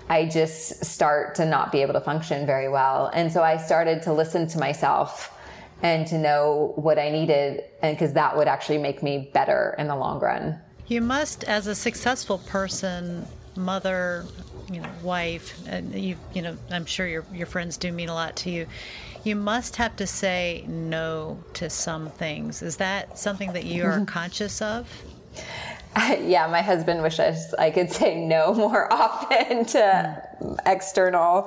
[0.10, 3.12] I just start to not be able to function very well.
[3.14, 5.34] And so I started to listen to myself
[5.84, 9.88] and to know what I needed and because that would actually make me better in
[9.88, 10.60] the long run.
[10.88, 14.26] You must, as a successful person, mother,
[14.72, 18.14] you know, wife, and you, you know, I'm sure your your friends do mean a
[18.14, 18.68] lot to you.
[19.24, 22.62] You must have to say no to some things.
[22.62, 24.90] Is that something that you are conscious of?
[26.20, 30.58] yeah, my husband wishes I could say no more often to mm.
[30.66, 31.44] external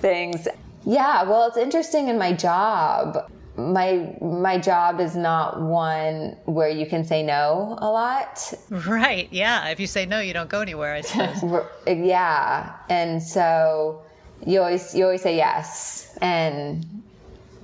[0.00, 0.48] things.
[0.84, 3.30] Yeah, well, it's interesting in my job.
[3.56, 8.52] My my job is not one where you can say no a lot.
[8.70, 9.28] Right.
[9.30, 9.68] Yeah.
[9.68, 11.66] If you say no, you don't go anywhere, I suppose.
[11.86, 12.74] yeah.
[12.88, 14.02] And so
[14.44, 17.02] you always you always say yes and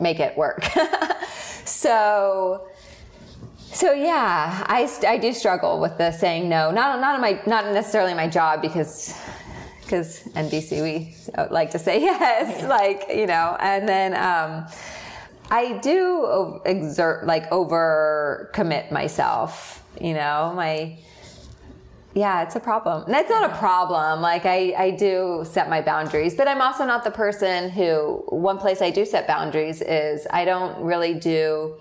[0.00, 0.64] make it work.
[1.64, 2.66] so
[3.59, 6.70] so yeah, I, I do struggle with the saying no.
[6.70, 9.14] Not not in my not necessarily my job because
[9.83, 11.14] because NBC we
[11.50, 14.66] like to say yes, like you know, and then um,
[15.50, 19.83] I do exert like over commit myself.
[20.00, 20.96] You know, my
[22.14, 23.05] yeah, it's a problem.
[23.09, 24.20] That's not a problem.
[24.20, 28.59] Like I, I do set my boundaries, but I'm also not the person who one
[28.59, 31.76] place I do set boundaries is I don't really do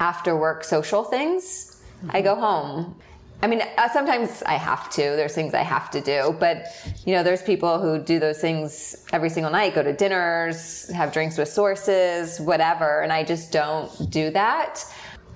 [0.00, 1.82] after work social things.
[1.98, 2.16] Mm-hmm.
[2.16, 2.96] I go home.
[3.40, 5.00] I mean, uh, sometimes I have to.
[5.00, 6.66] There's things I have to do, but
[7.06, 11.12] you know, there's people who do those things every single night, go to dinners, have
[11.12, 14.84] drinks with sources, whatever, and I just don't do that.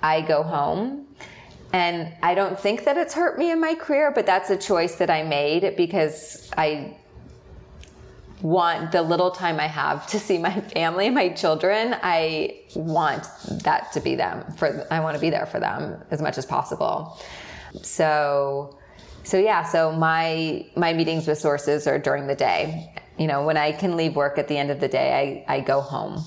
[0.01, 1.07] I go home.
[1.71, 4.95] And I don't think that it's hurt me in my career, but that's a choice
[4.95, 6.97] that I made because I
[8.43, 13.23] want the little time I have to see my family, my children, I want
[13.63, 16.45] that to be them for I want to be there for them as much as
[16.45, 17.17] possible.
[17.81, 18.77] So
[19.23, 22.93] so yeah, so my my meetings with sources are during the day.
[23.17, 25.59] You know, when I can leave work at the end of the day, I, I
[25.61, 26.23] go home.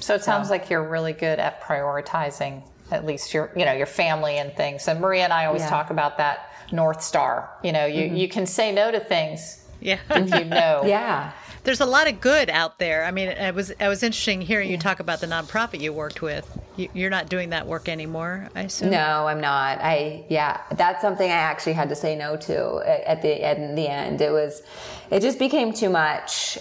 [0.00, 0.52] So it sounds so.
[0.52, 4.86] like you're really good at prioritizing at least your you know your family and things.
[4.88, 5.70] And Maria and I always yeah.
[5.70, 7.50] talk about that North Star.
[7.64, 8.16] You know, you, mm-hmm.
[8.16, 9.98] you can say no to things yeah.
[10.10, 10.82] if you know.
[10.86, 11.32] yeah
[11.64, 13.04] there's a lot of good out there.
[13.04, 16.22] I mean, it was it was interesting hearing you talk about the nonprofit you worked
[16.22, 16.46] with.
[16.76, 18.90] You, are not doing that work anymore, I assume.
[18.90, 19.78] No, I'm not.
[19.80, 23.88] I yeah, that's something I actually had to say no to at the at the
[23.88, 24.20] end.
[24.20, 24.62] It was,
[25.10, 26.58] it just became too much,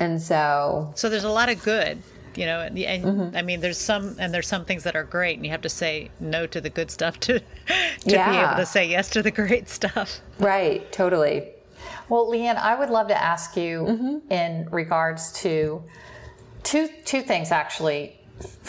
[0.00, 2.02] and so so there's a lot of good
[2.36, 3.36] you know and, and mm-hmm.
[3.36, 5.68] i mean there's some and there's some things that are great and you have to
[5.68, 8.30] say no to the good stuff to to yeah.
[8.30, 11.53] be able to say yes to the great stuff right totally
[12.08, 14.32] well, Leigh Ann, I would love to ask you mm-hmm.
[14.32, 15.82] in regards to
[16.62, 18.18] two two things actually,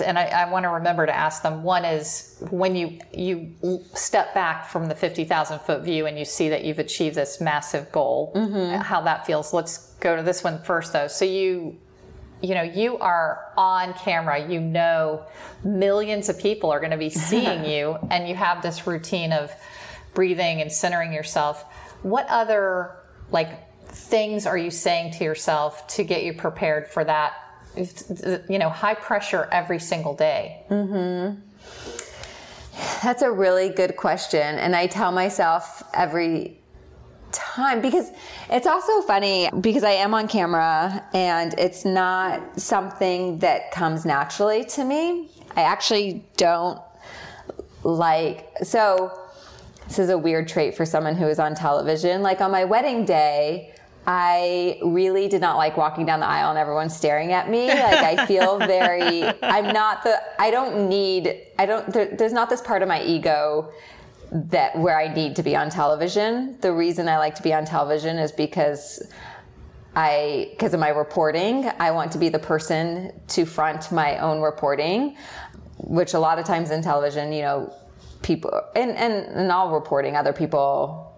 [0.04, 1.64] and I, I, want to remember to ask them.
[1.64, 3.54] One is when you you
[3.94, 7.42] step back from the fifty thousand foot view and you see that you've achieved this
[7.42, 8.82] massive goal, mm-hmm.
[8.82, 9.54] how that feels.
[9.54, 11.08] Let's go to this one first, though.
[11.08, 11.78] So you
[12.42, 15.26] you know you are on camera you know
[15.64, 19.52] millions of people are going to be seeing you and you have this routine of
[20.14, 21.64] breathing and centering yourself
[22.04, 22.98] what other
[23.32, 23.50] like
[23.88, 27.34] things are you saying to yourself to get you prepared for that?
[27.76, 30.64] You know high pressure every single day.
[30.70, 31.42] Mm-hmm.
[33.04, 36.60] that's a really good question and i tell myself every
[37.32, 38.12] time because
[38.50, 44.64] it's also funny because i am on camera and it's not something that comes naturally
[44.66, 45.30] to me.
[45.56, 46.80] I actually don't
[47.84, 49.22] like so
[49.88, 52.22] this is a weird trait for someone who is on television.
[52.22, 53.74] Like on my wedding day,
[54.08, 57.68] I really did not like walking down the aisle and everyone staring at me.
[57.68, 62.50] Like I feel very, I'm not the, I don't need, I don't, there, there's not
[62.50, 63.72] this part of my ego
[64.32, 66.58] that where I need to be on television.
[66.62, 69.12] The reason I like to be on television is because
[69.96, 74.42] I, because of my reporting, I want to be the person to front my own
[74.42, 75.16] reporting,
[75.78, 77.74] which a lot of times in television, you know,
[78.22, 81.14] people and, and in all reporting other people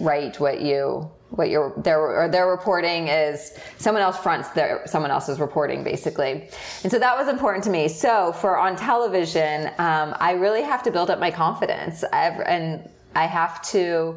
[0.00, 5.10] write what you what your their or their reporting is someone else fronts their someone
[5.10, 6.48] else's reporting basically.
[6.82, 7.88] And so that was important to me.
[7.88, 12.04] So for on television um, i really have to build up my confidence.
[12.04, 14.16] I've, and i have to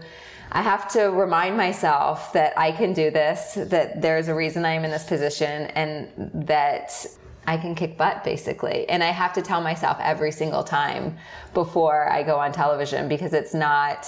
[0.52, 4.84] I have to remind myself that I can do this, that there's a reason I'm
[4.84, 6.10] in this position, and
[6.48, 7.06] that
[7.50, 8.88] I can kick butt basically.
[8.90, 11.18] And I have to tell myself every single time
[11.56, 14.06] before I go on television because it's not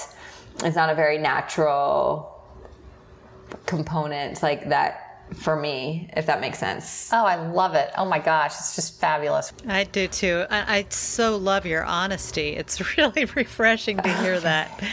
[0.64, 2.40] it's not a very natural
[3.66, 7.10] component like that for me, if that makes sense.
[7.12, 7.90] Oh, I love it.
[7.98, 9.52] Oh my gosh, it's just fabulous.
[9.68, 10.46] I do too.
[10.52, 12.50] I, I so love your honesty.
[12.50, 14.84] It's really refreshing to hear that.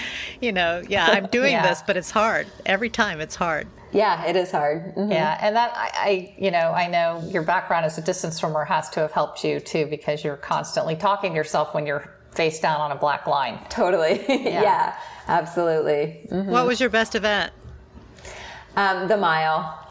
[0.40, 1.68] You know, yeah, I'm doing yeah.
[1.68, 2.46] this, but it's hard.
[2.64, 3.66] Every time it's hard.
[3.92, 4.94] Yeah, it is hard.
[4.94, 5.12] Mm-hmm.
[5.12, 8.64] Yeah, and that I, I, you know, I know your background as a distance swimmer
[8.64, 12.60] has to have helped you too because you're constantly talking to yourself when you're face
[12.60, 13.58] down on a black line.
[13.68, 14.24] Totally.
[14.28, 16.26] Yeah, yeah absolutely.
[16.30, 16.50] Mm-hmm.
[16.50, 17.52] What was your best event?
[18.76, 19.87] Um, the mile.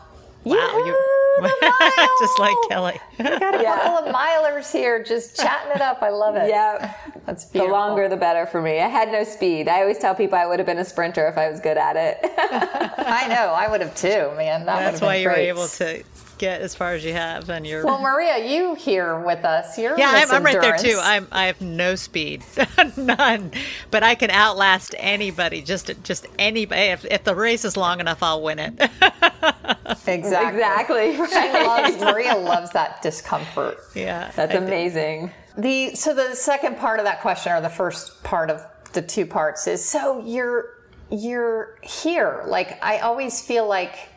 [0.47, 0.95] Wow, you
[2.19, 2.99] just like Kelly.
[3.19, 3.79] we got a yeah.
[3.79, 6.01] couple of milers here just chatting it up.
[6.01, 6.49] I love it.
[6.49, 6.95] Yeah.
[7.25, 7.67] That's beautiful.
[7.67, 8.79] The longer the better for me.
[8.79, 9.67] I had no speed.
[9.67, 11.95] I always tell people I would have been a sprinter if I was good at
[11.95, 12.19] it.
[12.23, 13.53] I know.
[13.53, 14.65] I would have too, man.
[14.65, 15.51] That That's why you great.
[15.51, 16.03] were able to
[16.37, 17.85] get as far as you have, and you're.
[17.85, 19.77] Well, Maria, you here with us.
[19.77, 20.99] You're yeah, I'm, I'm right there too.
[21.01, 22.43] I'm I have no speed,
[22.97, 23.51] none,
[23.91, 25.61] but I can outlast anybody.
[25.61, 26.81] Just just anybody.
[26.81, 28.73] If, if the race is long enough, I'll win it.
[30.07, 30.57] exactly.
[30.59, 31.15] Exactly.
[31.15, 31.65] She Right.
[31.65, 33.77] loves Maria loves that discomfort.
[33.95, 34.65] yeah, That's I do.
[34.65, 35.31] amazing.
[35.57, 38.61] The so the second part of that question, or the first part of
[38.93, 40.65] the two parts, is so you're
[41.09, 42.43] you're here.
[42.47, 44.09] Like I always feel like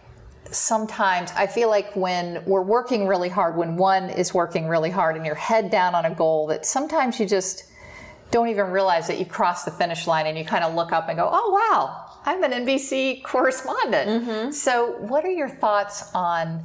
[0.51, 5.17] sometimes I feel like when we're working really hard, when one is working really hard
[5.17, 7.65] and you're head down on a goal, that sometimes you just
[8.31, 11.09] don't even realize that you crossed the finish line and you kind of look up
[11.09, 14.25] and go, oh wow, I'm an NBC correspondent.
[14.25, 14.51] Mm-hmm.
[14.53, 16.65] So what are your thoughts on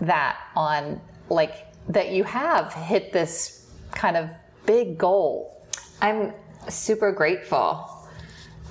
[0.00, 4.28] that on like that you have hit this kind of
[4.66, 5.54] big goal
[6.00, 6.34] I'm
[6.68, 7.90] super grateful.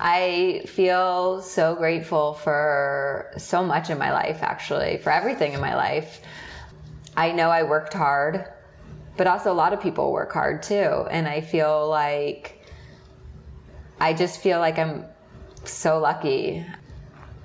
[0.00, 5.74] I feel so grateful for so much in my life, actually, for everything in my
[5.76, 6.20] life.
[7.16, 8.44] I know I worked hard,
[9.16, 11.06] but also a lot of people work hard too.
[11.10, 12.60] And I feel like,
[14.00, 15.04] I just feel like I'm
[15.64, 16.66] so lucky.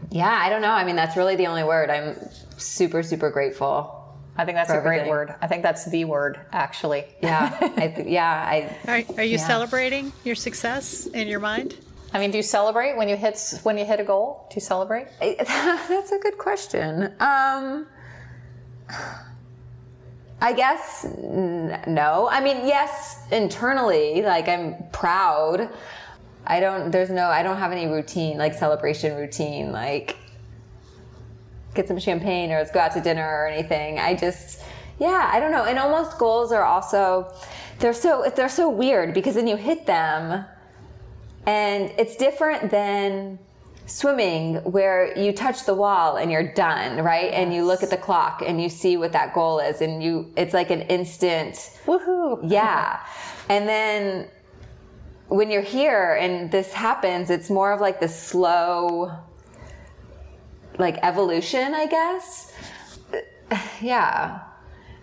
[0.09, 0.71] Yeah, I don't know.
[0.71, 1.89] I mean, that's really the only word.
[1.91, 2.15] I'm
[2.57, 3.95] super, super grateful.
[4.37, 7.87] i think that's For a great word i think that's the word actually Yeah, I,
[7.89, 9.47] th- yeah, I, Are, are you Yeah.
[9.47, 11.75] celebrating your success in your mind?
[12.13, 14.61] I mean do you celebrate when you hit when you hit a goal do you
[14.61, 17.13] celebrate That's a good question.
[17.19, 17.87] Um,
[20.41, 22.27] I guess n- no.
[22.31, 25.69] I mean, yes, internally, like I'm proud.
[26.45, 26.91] I don't.
[26.91, 27.27] There's no.
[27.27, 30.15] I don't have any routine, like celebration routine, like
[31.75, 33.99] get some champagne or let's go out to dinner or anything.
[33.99, 34.61] I just,
[34.99, 35.65] yeah, I don't know.
[35.65, 37.31] And almost goals are also,
[37.79, 40.45] they're so they're so weird because then you hit them,
[41.45, 43.39] and it's different than
[43.85, 47.33] swimming where you touch the wall and you're done, right?
[47.33, 50.31] And you look at the clock and you see what that goal is, and you
[50.35, 52.99] it's like an instant woohoo yeah.
[53.49, 54.29] And then
[55.27, 59.11] when you're here and this happens, it's more of like the slow,
[60.77, 62.53] like evolution, I guess.
[63.81, 64.41] Yeah.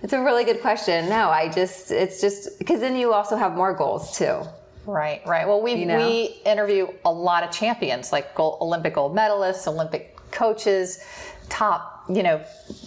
[0.02, 1.08] It's a really good question.
[1.08, 4.42] No, I just, it's just, because then you also have more goals too.
[4.86, 6.06] Right right well we You know?
[6.06, 11.04] we interview a lot of champions like gold, olympic gold medalists olympic coaches
[11.48, 12.42] top you know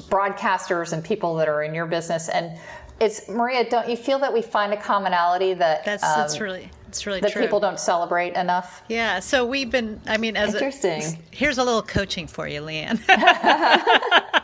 [0.10, 2.58] broadcasters and people that are in your business and
[3.00, 6.70] it's maria don't you feel that we find a commonality that That's um, that's really
[6.88, 7.44] it's really that true.
[7.44, 10.02] people don't celebrate enough Yeah, so we've been.
[10.08, 11.04] I mean, as Interesting.
[11.04, 13.00] A, here's a little coaching for you, Leigh Ann.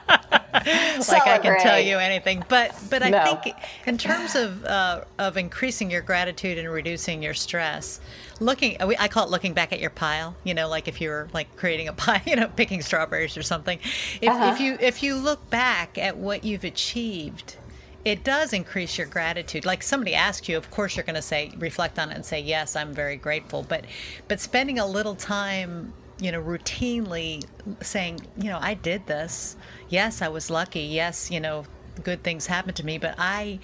[1.09, 3.23] like I can tell you anything, but but I No.
[3.41, 7.99] think in terms of uh, of increasing your gratitude and reducing your stress,
[8.39, 10.35] looking I call it looking back at your pile.
[10.43, 13.43] You know, like if you were like creating a pie, you know, picking strawberries or
[13.43, 13.79] something.
[14.21, 17.57] If if you if you look back at what you've achieved.
[18.03, 19.65] It does increase your gratitude.
[19.65, 22.39] Like somebody asks you, of course you're going to say, reflect on it and say,
[22.39, 23.63] yes, I'm very grateful.
[23.63, 23.85] But,
[24.27, 27.45] but spending a little time you know, routinely
[27.81, 29.55] saying, you know, I did this.
[29.95, 30.81] Yes, I was lucky.
[30.81, 31.63] Yes, you know,
[32.03, 33.59] good things happened to me, but I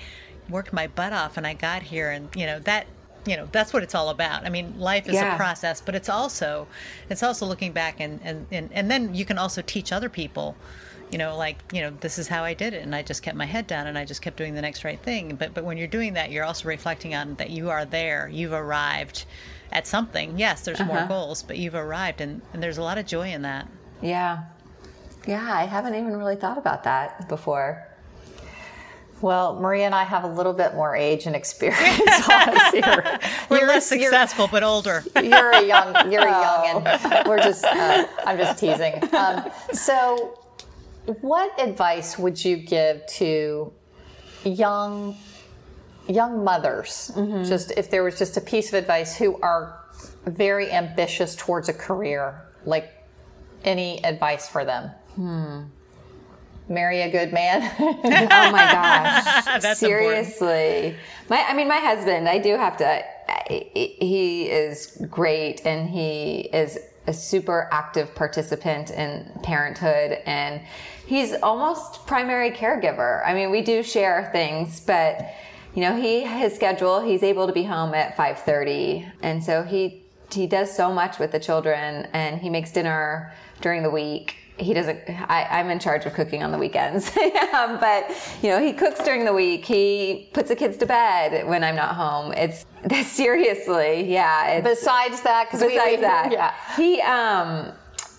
[0.50, 2.88] worked my butt off and I got here and, you know, that
[3.26, 4.46] you know, that's what it's all about.
[4.48, 5.34] I mean, life is Yeah.
[5.34, 6.68] a process, but it's also
[7.10, 10.56] it's also looking back and, and, and, and then you can also teach other people,
[11.12, 13.38] you know, like, you know, this is how I did it and I just kept
[13.38, 15.36] my head down and I just kept doing the next right thing.
[15.36, 18.54] But but when you're doing that, you're also reflecting on that you are there, you've
[18.54, 19.26] arrived
[19.72, 20.40] at something.
[20.40, 21.08] Yes, there's more uh-huh.
[21.08, 23.68] goals, but you've arrived and, and there's a lot of joy in that.
[24.02, 24.44] Yeah.
[25.28, 27.88] Yeah, I haven't even really thought about that before.
[29.22, 32.26] Well, Maria and I have a little bit more age and experience
[32.72, 33.20] here.
[33.50, 35.04] We're You're- less you're- successful but older.
[35.16, 38.96] You're a young, you're a young, and we're just, uh, I'm just teasing.
[39.14, 40.40] Um, so,
[41.22, 43.72] what advice would you give to
[44.44, 45.16] young,
[46.08, 47.12] young mothers?
[47.48, 49.84] Just if there was just a piece of advice who are
[50.26, 52.90] very ambitious towards a career, like
[53.66, 54.90] any advice for them?
[55.16, 55.64] Hmm.
[56.70, 57.70] Marry a good man.
[57.80, 59.24] Oh my gosh.
[59.62, 60.28] That's important.
[60.28, 60.96] Seriously.
[61.30, 63.04] My I mean my husband, I do have to
[63.50, 70.62] he is great and he is a super active participant in parenthood and
[71.06, 73.26] he's almost primary caregiver.
[73.26, 75.34] I mean, we do share things, but
[75.74, 80.04] you know, he his schedule, he's able to be home at 5:30 and so he
[80.32, 84.74] he does so much with the children and he makes dinner during the week he
[84.74, 87.08] doesn't I, i'm in charge of cooking on the weekends
[87.54, 91.48] um, but you know he cooks during the week he puts the kids to bed
[91.48, 92.66] when i'm not home it's
[93.12, 96.54] seriously yeah it's, Besides that, because besides that yeah.
[96.76, 97.74] he um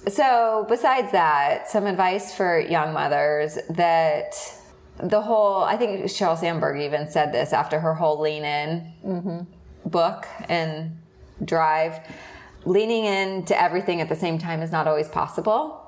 [0.09, 4.35] so besides that, some advice for young mothers that
[4.99, 9.47] the whole, I think Sheryl Sandberg even said this after her whole lean in
[9.87, 10.97] book and
[11.45, 12.01] drive.
[12.65, 15.82] Leaning into everything at the same time is not always possible.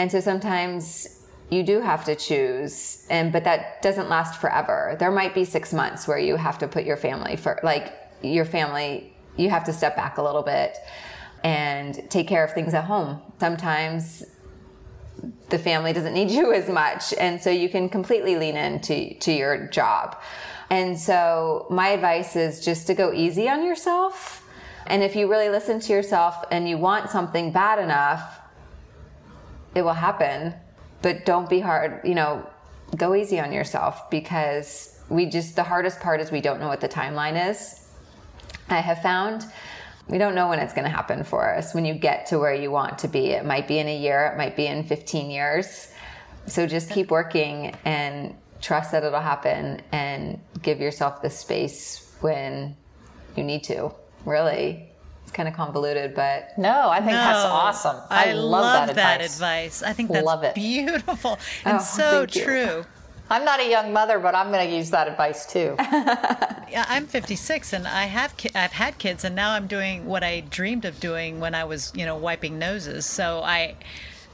[0.00, 1.20] And so sometimes
[1.50, 4.96] you do have to choose and but that doesn't last forever.
[4.98, 7.92] There might be 6 months where you have to put your family for like
[8.22, 10.78] your family you have to step back a little bit
[11.44, 13.20] and take care of things at home.
[13.40, 14.24] Sometimes
[15.50, 19.32] the family doesn't need you as much and so you can completely lean into to
[19.32, 20.16] your job.
[20.70, 24.46] And so my advice is just to go easy on yourself.
[24.86, 28.39] And if you really listen to yourself and you want something bad enough,
[29.74, 30.54] it will happen.
[31.02, 32.46] But don't be hard, you know,
[32.96, 36.80] go easy on yourself because we just, the hardest part is we don't know what
[36.80, 37.86] the timeline is.
[38.68, 39.44] I have found
[40.10, 42.54] we don't know when it's going to happen for us when you get to where
[42.54, 43.26] you want to be.
[43.26, 45.92] It might be in a year, it might be in 15 years.
[46.46, 52.76] So just keep working and trust that it'll happen and give yourself the space when
[53.36, 53.92] you need to.
[54.24, 54.89] Really.
[55.30, 57.98] It's kind of convoluted, but No, I think that's awesome.
[58.10, 59.80] I, love, that, advice.
[59.80, 60.56] I think that's Love it.
[60.56, 62.44] beautiful and Oh, so thank you.
[62.44, 62.84] true.
[63.30, 65.76] I'm not a young mother, but I'm going to use that advice too.
[66.70, 70.22] Yeah, I'm 56 and I have ki- I've had kids and now I'm doing what
[70.24, 73.06] I dreamed of doing when I was, you know, wiping noses.
[73.06, 73.74] So I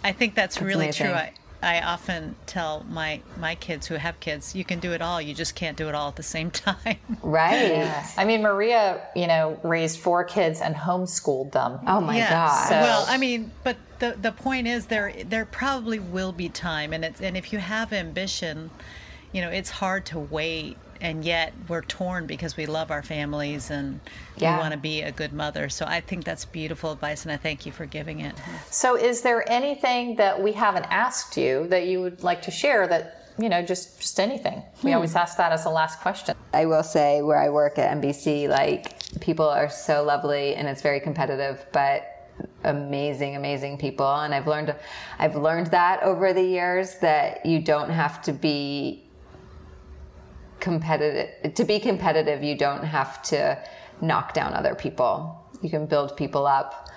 [0.05, 1.07] I think that's, really amazing.
[1.07, 1.15] true.
[1.15, 1.33] I
[1.67, 5.35] I often tell my my kids who have kids, you can do it all, you
[5.35, 6.99] just can't do it all at the same time.
[7.23, 8.05] right.
[8.17, 11.81] I mean, Maria, you know, raised four kids and homeschooled them.
[11.87, 12.31] Oh my Yes.
[12.31, 12.69] God.
[12.69, 16.93] So- Well, I mean, but the the point is there there probably will be time
[16.93, 18.71] and it's and if you have ambition,
[19.33, 23.71] you know, it's hard to wait and yet we're torn because we love our families
[23.71, 24.01] and
[24.37, 24.57] Yeah.
[24.57, 25.69] we want to be a good mother.
[25.69, 28.35] So I think that's beautiful advice and I thank you for giving it.
[28.71, 32.87] So, is there anything that we haven't asked you that you would like to share
[32.89, 34.63] that, you know, just just anything?
[34.83, 35.19] We always hmm.
[35.19, 36.37] ask that as the last question.
[36.53, 40.83] I will say where I work at NBC, like people are so lovely and it's
[40.83, 42.17] very competitive, but
[42.65, 44.07] amazing, amazing people.
[44.07, 44.75] And I've learned,
[45.19, 49.06] I've learned that over the years that you don't have to be
[50.67, 51.55] competitive.
[51.55, 53.57] To be competitive, you don't have to
[54.01, 55.15] knock down other people.
[55.63, 56.91] You can build people up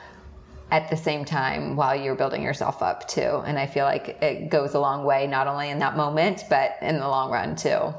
[0.72, 3.44] at the same time while you're building yourself up too.
[3.46, 6.78] And I feel like it goes a long way, not only in that moment, but
[6.82, 7.94] in the long run too.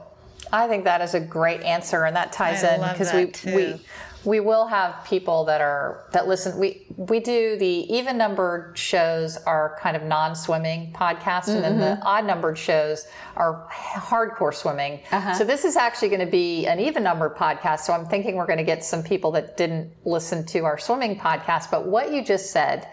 [0.52, 3.54] I think that is a great answer, and that ties I in because we too.
[3.54, 3.80] we
[4.24, 6.58] we will have people that are that listen.
[6.58, 11.72] We we do the even numbered shows are kind of non swimming podcasts, and then
[11.78, 12.00] Mm-hmm.
[12.00, 13.06] the odd numbered shows
[13.36, 15.00] are hardcore swimming.
[15.10, 15.34] Uh-huh.
[15.34, 17.80] So this is actually going to be an even numbered podcast.
[17.80, 21.18] So I'm thinking we're going to get some people that didn't listen to our swimming
[21.18, 21.70] podcast.
[21.70, 22.88] But what you just said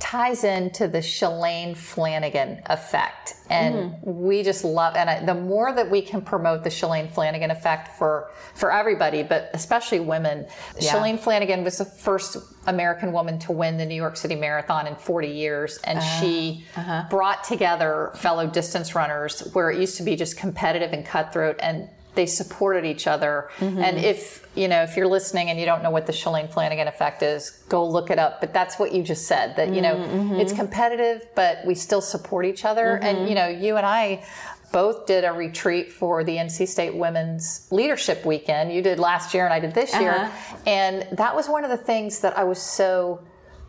[0.00, 3.34] ties into the Shalane Flanagan effect.
[3.48, 4.22] And Mm-hmm.
[4.22, 7.96] we just love, and I, the more that we can promote the Shalane Flanagan effect
[7.98, 10.46] for, for everybody, but especially women.
[10.78, 10.92] Yeah.
[10.92, 12.36] Shalane Flanagan was the first
[12.66, 15.78] American woman to win the New York City Marathon in 40 years.
[15.84, 17.04] And she uh-huh.
[17.10, 21.88] brought together fellow distance runners where it used to be just competitive and cutthroat and
[22.14, 23.50] they supported each other.
[23.58, 23.78] Mm-hmm.
[23.78, 26.88] And if, you know, if you're listening and you don't know what the Shalane Flanagan
[26.88, 28.40] effect is, go look it up.
[28.40, 30.40] But that's what you just said that, you know, Mm-hmm.
[30.40, 32.96] it's competitive, but we still support each other.
[33.02, 34.24] And, you know, you and I
[34.72, 38.72] both did a retreat for the NC State Women's Leadership Weekend.
[38.72, 40.12] You did last year and I did this year.
[40.12, 40.56] Uh-huh.
[40.66, 43.20] And that was one of the things that I was so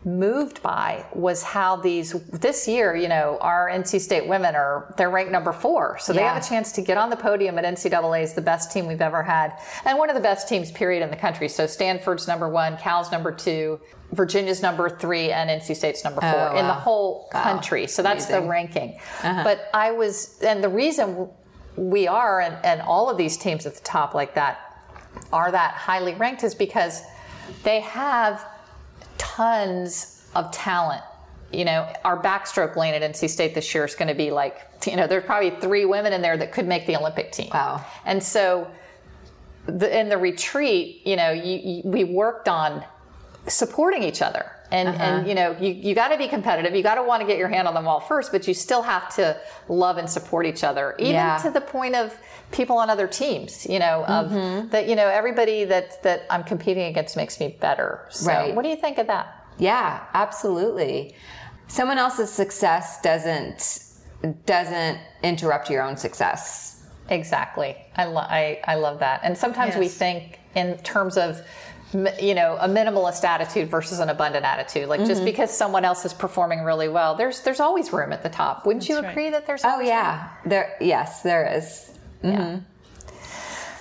[0.04, 5.10] moved by was how these this year you know our nc state women are they're
[5.10, 5.96] ranked number four.
[6.00, 8.72] So they have a chance to get on the podium at ncaa is the best
[8.72, 11.48] team we've ever had and one of the best teams period in the country.
[11.48, 13.80] So stanford's number one cal's number two
[14.12, 17.86] virginia's number three and nc state's number oh, four Oh, in the whole country.
[17.86, 18.50] So that's the Amazing.
[18.50, 18.98] ranking.
[19.22, 19.44] Uh-huh.
[19.44, 21.28] But i was and the reason
[21.76, 24.58] we are and, and all of these teams at the top like that
[25.32, 27.02] are that highly ranked is because
[27.62, 28.44] they have
[29.18, 31.02] tons of talent.
[31.52, 34.58] You know, our backstroke lane at NC State this year is going to be like,
[34.86, 37.50] you know, there's probably three women in there that could make the Olympic team.
[37.52, 37.84] Wow.
[38.06, 38.70] And so
[39.66, 42.82] the, in the retreat, you know, you, you, we worked on
[43.48, 44.50] supporting each other.
[44.70, 45.02] And, Uh-huh.
[45.02, 46.74] and you know, you, you got to be competitive.
[46.74, 48.80] You got to want to get your hand on the wall first, but you still
[48.80, 49.36] have to
[49.68, 51.36] love and support each other, even Yeah.
[51.42, 52.16] to the point of
[52.52, 53.66] people on other teams.
[53.66, 54.68] You know, of Mm-hmm.
[54.68, 54.88] that.
[54.88, 58.06] You know, everybody that that I'm competing against makes me better.
[58.10, 58.54] So, Right.
[58.54, 59.46] what do you think of that?
[59.58, 61.14] Yeah, absolutely.
[61.68, 63.80] Someone else's success doesn't
[64.46, 66.84] doesn't interrupt your own success.
[67.08, 67.76] Exactly.
[67.96, 69.20] I, lo- I, I love that.
[69.24, 71.40] And sometimes we think in terms of
[72.20, 76.14] you know a minimalist attitude versus an abundant attitude like just because someone else is
[76.14, 79.10] performing really well there's there's always room at the top wouldn't you That's right.
[79.12, 80.74] agree that there's Oh yeah, there.
[80.80, 81.90] Yes, there is.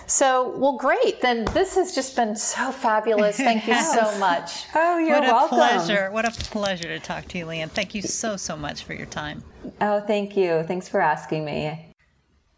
[0.08, 4.98] So well great then this has just been so fabulous thank you so much Oh,
[4.98, 5.22] you're welcome.
[5.22, 5.58] what a welcome.
[5.58, 6.12] pleasure.
[6.12, 7.70] What a pleasure to talk to you, Leigh Ann.
[7.70, 9.44] Thank you so, so much for your time.
[9.80, 10.64] Oh, thank you.
[10.64, 11.88] Thanks for asking me.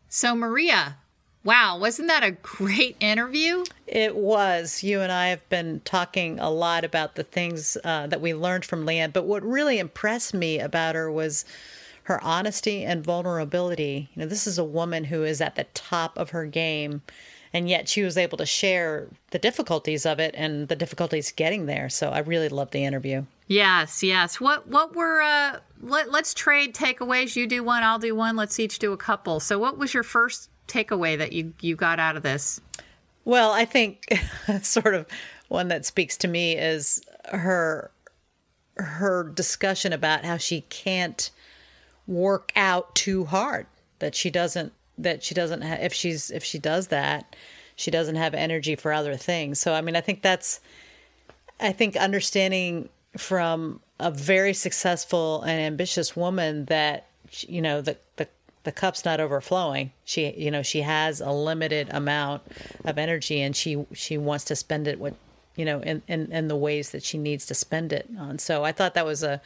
[0.09, 0.97] So, Maria,
[1.43, 3.65] wow, wasn't that a great interview?
[3.88, 4.81] It was.
[4.84, 8.65] You and I have been talking a lot about the things uh, that we learned
[8.65, 11.45] from Leigh Ann, but what really impressed me about her was
[12.04, 14.10] her honesty and vulnerability.
[14.14, 17.01] You know, this is a woman who is at the top of her game,
[17.54, 21.66] and yet she was able to share the difficulties of it and the difficulties getting
[21.66, 21.89] there.
[21.89, 23.26] So I really loved the interview.
[23.47, 24.39] Yes, yes.
[24.39, 27.36] What what were uh let, let's trade takeaways.
[27.36, 28.36] You do one, I'll do one.
[28.36, 29.39] Let's each do a couple.
[29.39, 32.60] So what was your first takeaway that you you got out of this?
[33.26, 34.08] Well, I think
[34.62, 35.06] sort of
[35.47, 37.01] one that speaks to me is
[37.32, 37.91] her
[38.76, 41.30] her discussion about how she can't
[42.08, 43.66] work out too hard
[43.99, 47.36] that she doesn't that she doesn't ha- if she's if she does that
[47.76, 49.60] she doesn't have energy for other things.
[49.60, 50.60] So i mean i think that's
[51.60, 57.08] i think understanding from a very successful and ambitious woman that
[57.41, 58.28] you know the the
[58.64, 59.91] the cup's not overflowing.
[60.06, 62.43] She you know she has a limited amount
[62.86, 65.16] of energy and she she wants to spend it with
[65.56, 68.39] you know in in, in the ways that she needs to spend it on.
[68.39, 69.41] So i thought that was a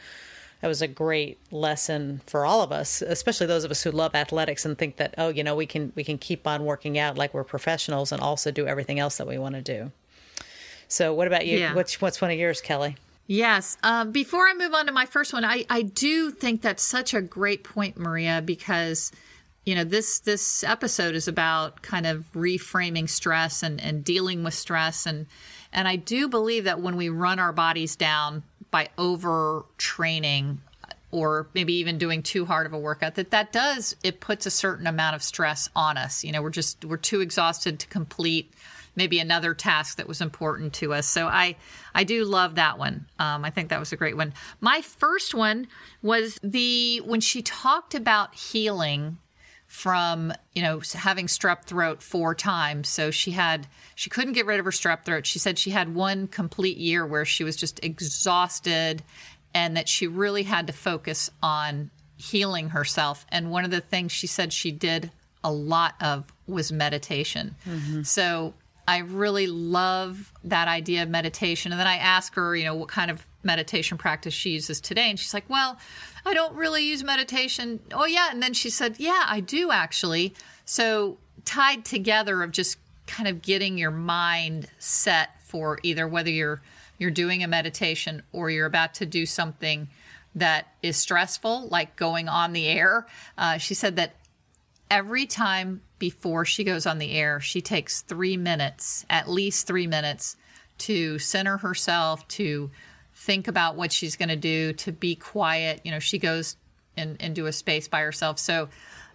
[0.60, 4.14] that was a great lesson for all of us, especially those of us who love
[4.14, 7.16] athletics and think that oh, you know, we can we can keep on working out
[7.16, 9.92] like we're professionals and also do everything else that we want to do.
[10.88, 11.58] So, what about you?
[11.58, 11.74] Yeah.
[11.74, 12.96] What's what's one of yours, Kelly?
[13.26, 13.76] Yes.
[13.82, 17.12] Um, before I move on to my first one, I, I do think that's such
[17.12, 19.12] a great point, Maria, because
[19.64, 24.54] you know this this episode is about kind of reframing stress and, and dealing with
[24.54, 25.26] stress and
[25.72, 30.58] and I do believe that when we run our bodies down by overtraining
[31.10, 34.50] or maybe even doing too hard of a workout that that does it puts a
[34.50, 36.24] certain amount of stress on us.
[36.24, 38.52] You know we're just we're too exhausted to complete
[38.94, 41.06] maybe another task that was important to us.
[41.06, 41.56] So i
[41.94, 43.06] i do love that one.
[43.18, 44.34] Um, i think that was a great one.
[44.60, 45.66] My first one
[46.02, 49.18] was the when she talked about healing
[49.68, 52.88] from you know having strep throat four times.
[52.88, 55.26] So she had she couldn't get rid of her strep throat.
[55.26, 59.04] She said she had one complete year where she was just exhausted
[59.54, 63.24] and that she really had to focus on healing herself.
[63.28, 65.10] And one of the things she said she did
[65.44, 67.54] a lot of was meditation.
[67.66, 68.02] Mm-hmm.
[68.02, 68.54] So
[68.88, 71.72] i really love that idea of meditation.
[71.72, 75.10] And then i asked her you know what kind of meditation practice she uses today.
[75.10, 75.78] And she's like well
[76.24, 77.80] i don't really use meditation.
[77.92, 78.28] Oh yeah.
[78.30, 80.34] And then she said yeah i do actually.
[80.64, 86.60] So tied together of just kind of getting your mind set for either whether you're
[86.98, 89.88] you're doing a meditation or you're about to do something
[90.34, 93.06] that is stressful like going on the air.
[93.36, 94.14] Uh, she said that
[94.90, 99.86] every time before she goes on the air, she takes three minutes, at least three
[99.86, 100.36] minutes,
[100.78, 102.70] to center herself, to
[103.28, 105.82] think about what she's going to do, to be quiet.
[105.84, 106.56] You know, she goes
[106.96, 108.38] and into a space by herself.
[108.38, 108.70] So,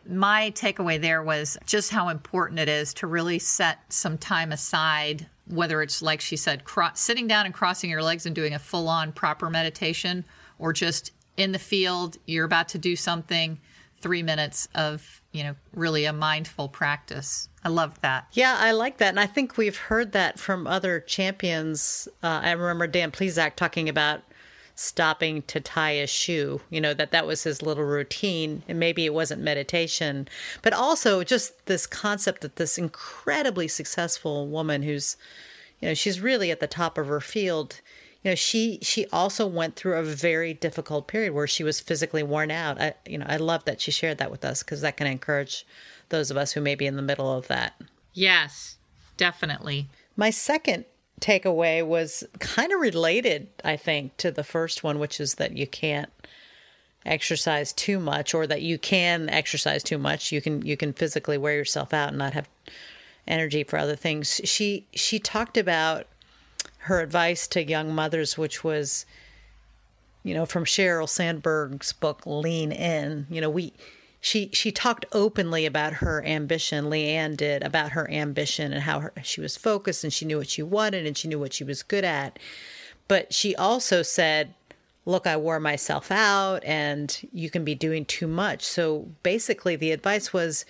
[0.07, 5.25] my takeaway there was just how important it is to really set some time aside,
[5.47, 8.59] whether it's like she said, cro- sitting down and crossing your legs and doing a
[8.59, 10.25] full on proper meditation,
[10.59, 13.59] or just in the field, you're about to do something,
[14.03, 17.49] three minutes of, you know, really a mindful practice.
[17.63, 18.27] I love that.
[18.33, 22.09] Yeah, I like that, and I think we've heard that from other champions.
[22.21, 24.21] Uh, I remember Dan Plesac talking about
[24.75, 26.59] stopping to tie a shoe.
[26.69, 30.27] You know that that was his little routine, and maybe it wasn't meditation,
[30.61, 35.15] but also just this concept that this incredibly successful woman, who's,
[35.79, 37.81] you know, she's really at the top of her field.
[38.23, 42.23] You know, she she also went through a very difficult period where she was physically
[42.23, 42.79] worn out.
[42.79, 45.65] I, you know, I love that she shared that with us because that can encourage
[46.09, 47.79] those of us who may be in the middle of that.
[48.13, 48.77] Yes,
[49.17, 49.89] definitely.
[50.15, 50.85] My second
[51.19, 55.67] takeaway was kind of related, I think, to the first one, which is that you
[55.67, 56.09] can't
[57.05, 60.31] exercise too much or that you can exercise too much.
[60.31, 62.47] You can you can physically wear yourself out and not have
[63.27, 64.39] energy for other things.
[64.43, 66.07] She she talked about
[66.83, 69.05] her advice to young mothers, which was,
[70.23, 73.25] you know, from Sheryl Sandberg's book Lean In.
[73.29, 73.73] You know, we
[74.19, 76.89] she she talked openly about her ambition.
[76.89, 80.37] Leigh Ann did about her ambition and how her, she was focused and she knew
[80.37, 82.39] what she wanted and she knew what she was good at.
[83.07, 84.53] But she also said,
[85.05, 89.91] "Look, I wore myself out, and you can be doing too much." So basically, the
[89.91, 90.65] advice was,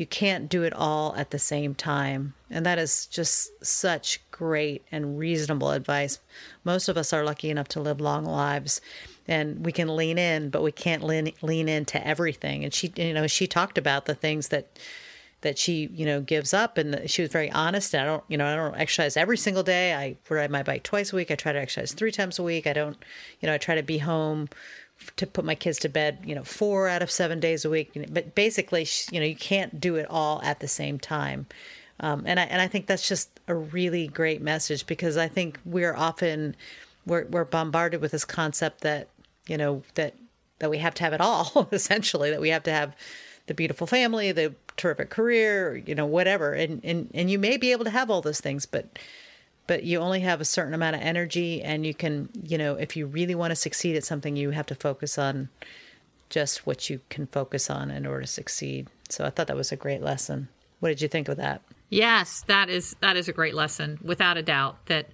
[0.00, 2.32] you can't do it all at the same time.
[2.48, 6.20] And that is just such great and reasonable advice.
[6.64, 8.80] Most of us are lucky enough to live long lives
[9.28, 12.64] and we can lean in, but we can't lean, lean into everything.
[12.64, 14.78] And she, you know, she talked about the things that
[15.42, 18.36] that she you know gives up and she was very honest and i don't you
[18.36, 21.34] know i don't exercise every single day i ride my bike twice a week i
[21.34, 22.98] try to exercise three times a week i don't
[23.40, 24.50] you know i try to be home
[25.16, 27.90] to put my kids to bed you know four out of seven days a week
[28.10, 31.46] but basically you know you can't do it all at the same time
[32.00, 35.60] um, and I and I think that's just a really great message because I think
[35.64, 36.56] we're often
[37.06, 39.08] we're we're bombarded with this concept that
[39.46, 40.14] you know that
[40.60, 42.96] that we have to have it all essentially that we have to have
[43.46, 46.52] the beautiful family, the terrific career, you know, whatever.
[46.52, 48.98] And and and you may be able to have all those things, but
[49.70, 52.96] but you only have a certain amount of energy and you can, you know, if
[52.96, 55.48] you really want to succeed at something, you have to focus on
[56.28, 58.88] just what you can focus on in order to succeed.
[59.10, 60.48] So I thought that was a great lesson.
[60.80, 61.62] What did you think of that?
[61.88, 65.06] Yes, that is that is a great lesson without a doubt that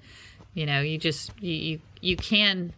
[0.54, 2.72] you know, you just you you, you can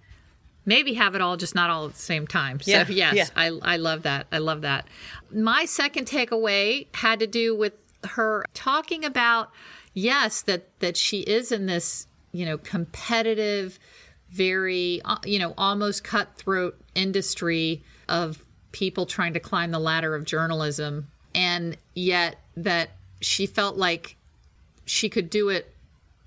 [0.67, 2.59] maybe have it all, just not all at the same time.
[2.59, 3.27] So Yeah, yes, yeah.
[3.37, 4.27] I I love that.
[4.33, 4.89] I love that.
[5.31, 9.53] My second takeaway had to do with her talking about
[9.99, 13.79] yes that that she is in this you know competitive,
[14.31, 20.25] very uh, you know almost cutthroat industry of people trying to climb the ladder of
[20.25, 22.91] journalism, and yet that
[23.21, 24.17] she felt like
[24.85, 25.75] she could do it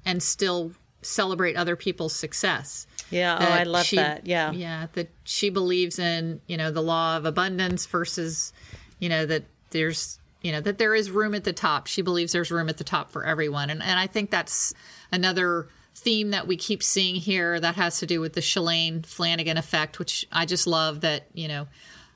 [0.05, 2.87] and still celebrate other people's success.
[3.09, 4.25] Yeah, oh, I love she- that.
[4.25, 4.51] Yeah.
[4.51, 8.53] Yeah, that she believes in, you know, the law of abundance versus,
[8.99, 11.87] you know, that there's, you know, that there is room at the top.
[11.87, 13.69] She believes there's room at the top for everyone.
[13.69, 14.73] And and I think that's
[15.11, 19.57] another theme that we keep seeing here that has to do with the Shalane Flanagan
[19.57, 21.67] effect, which I just love that, you know,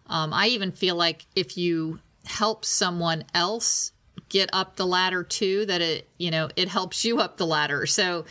[0.08, 3.92] um, I even feel like if you help someone else
[4.30, 7.86] get up the ladder too, that it, you know, it helps you up the ladder.
[7.86, 8.26] So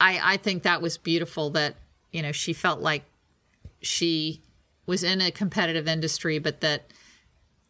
[0.00, 1.76] I, I think that was beautiful that,
[2.12, 3.04] you know, she felt like
[3.80, 4.42] she
[4.86, 6.90] was in a competitive industry, but that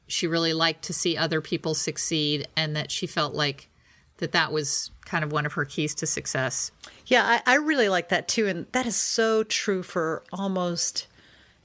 [0.08, 3.68] she really liked to see other people succeed and that she felt like
[4.16, 6.72] that that was kind of one of her keys to success.
[7.06, 8.46] Yeah, I, I really like that too.
[8.48, 11.06] And that is so true for almost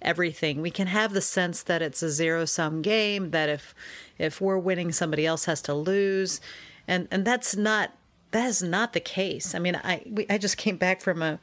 [0.02, 0.62] everything.
[0.62, 3.74] We can have the sense that it's a zero sum game, that if
[4.20, 6.42] if we're winning, somebody else has to lose.
[6.88, 7.92] And and that's not
[8.32, 9.56] that is not the case.
[9.56, 11.40] I mean, I we, I just came back from a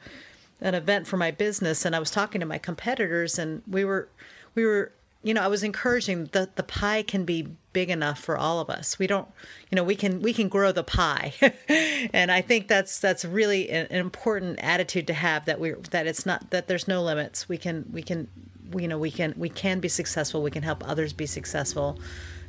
[0.61, 4.07] an event for my business and I was talking to my competitors and we were
[4.53, 4.93] we were
[5.23, 8.69] you know, I was encouraging that the pie can be big enough for all of
[8.69, 8.97] us.
[8.97, 9.27] We don't,
[9.69, 11.33] you know, we can we can grow the pie,
[12.13, 15.45] and I think that's that's really an, an important attitude to have.
[15.45, 17.47] That we that it's not that there's no limits.
[17.47, 18.27] We can we can,
[18.75, 20.41] you know, we can we can be successful.
[20.41, 21.99] We can help others be successful,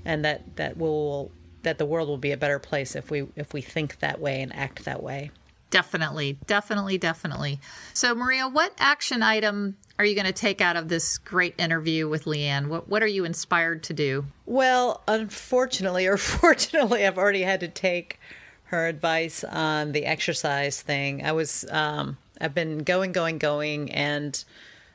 [0.05, 1.31] and that that will
[1.65, 4.41] that the world will be a better place if we if we think that way
[4.41, 5.31] and act that way.
[5.73, 7.59] Definitely, definitely, definitely.
[7.95, 12.07] So, Maria, what action item are you going to take out of this great interview
[12.11, 12.69] with Leigh Ann?
[12.69, 14.27] What What are you inspired to do?
[14.45, 18.21] Well, unfortunately, or fortunately, I've already had to take
[18.65, 21.25] her advice on the exercise thing.
[21.25, 24.45] I was, um, I've been going, going, going, and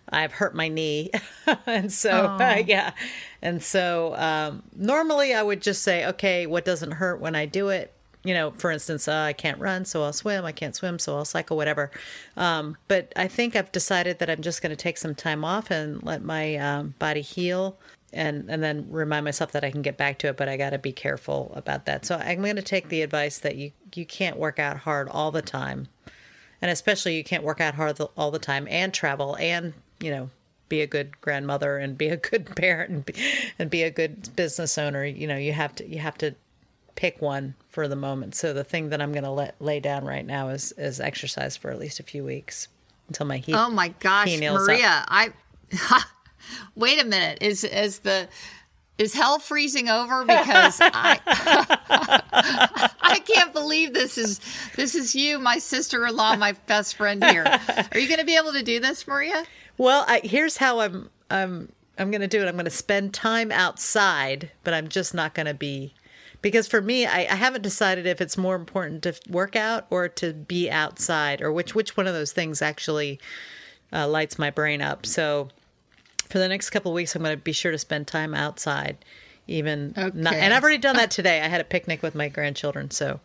[0.10, 1.10] I've hurt my knee,
[1.66, 2.92] and so yeah,
[3.42, 7.70] and so um, normally I would just say, okay, what doesn't hurt when I do
[7.70, 7.96] it?
[8.24, 10.44] You know, for instance, uh, I can't run, so I'll swim.
[10.44, 11.92] I can't swim, so I'll cycle, whatever.
[12.36, 15.72] Um, but I think I've decided that I'm just going to take some time off
[15.72, 17.78] and let my um, body heal
[18.14, 20.72] and and then remind myself that I can get back to it, but I got
[20.72, 22.06] to be careful about that.
[22.06, 25.32] So I'm going to take the advice that you you can't work out hard all
[25.32, 25.88] the time,
[26.62, 30.30] and especially you can't work out hard all the time and travel and you know
[30.70, 33.14] be a good grandmother and be a good parent and be,
[33.60, 35.06] and be a good business owner.
[35.06, 36.36] You know you have to you have to
[36.98, 38.36] pick one for the moment.
[38.36, 41.56] So the thing that I'm going to let lay down right now is is exercise
[41.56, 42.68] for at least a few weeks
[43.08, 43.56] until my heat.
[43.56, 44.68] Oh my gosh, nails up.
[44.68, 45.06] Maria!
[45.08, 45.32] I
[46.76, 47.38] wait a minute.
[47.40, 48.28] Is is the
[48.98, 50.24] is hell freezing over?
[50.24, 51.20] Because I
[53.02, 54.42] I can't believe this is
[54.76, 57.46] this is you, my sister in law, my best friend here.
[57.46, 59.46] Are you going to be able to do this, Maria?
[59.78, 62.48] Well, I, here's how I'm I'm I'm going to do it.
[62.48, 65.94] I'm going to spend time outside, but I'm just not going to be
[66.48, 70.08] because for me, I, I haven't decided if it's more important to work out or
[70.08, 73.20] to be outside, or which which one of those things actually
[73.92, 75.06] uh, lights my brain up.
[75.06, 75.50] So
[76.30, 79.04] for the next couple of weeks, I'm going to be sure to spend time outside,
[79.48, 81.42] even not, and I've already done that today.
[81.42, 83.20] I had a picnic with my grandchildren, so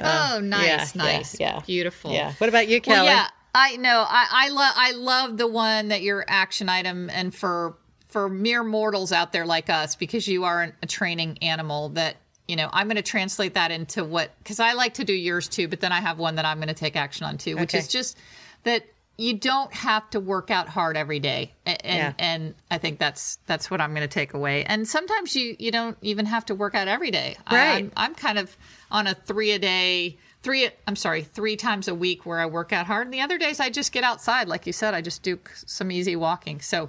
[0.00, 1.62] oh, nice, yeah, nice, yeah, yeah.
[1.64, 2.10] beautiful.
[2.10, 2.32] yeah.
[2.38, 2.96] What about you, Kelly?
[2.96, 4.04] Well, yeah, I know.
[4.08, 7.76] I I love I love the one that your action item, and for
[8.08, 12.16] for mere mortals out there like us, because you are an, a training animal that
[12.48, 15.46] you know, I'm going to translate that into what, because I like to do yours
[15.48, 17.70] too, but then I have one that I'm going to take action on too, which
[17.74, 17.78] Okay.
[17.78, 18.16] is just
[18.64, 18.84] that
[19.18, 21.52] you don't have to work out hard every day.
[21.66, 22.12] And, Yeah.
[22.18, 24.64] and I think that's, that's what I'm going to take away.
[24.64, 27.36] And sometimes you, you don't even have to work out every day.
[27.46, 27.84] I, Right.
[27.84, 28.56] I'm, I'm kind of
[28.90, 32.72] on a three a day, three, I'm sorry, three times a week where I work
[32.72, 33.08] out hard.
[33.08, 34.48] And the other days I just get outside.
[34.48, 36.60] Like you said, I just do some easy walking.
[36.60, 36.88] So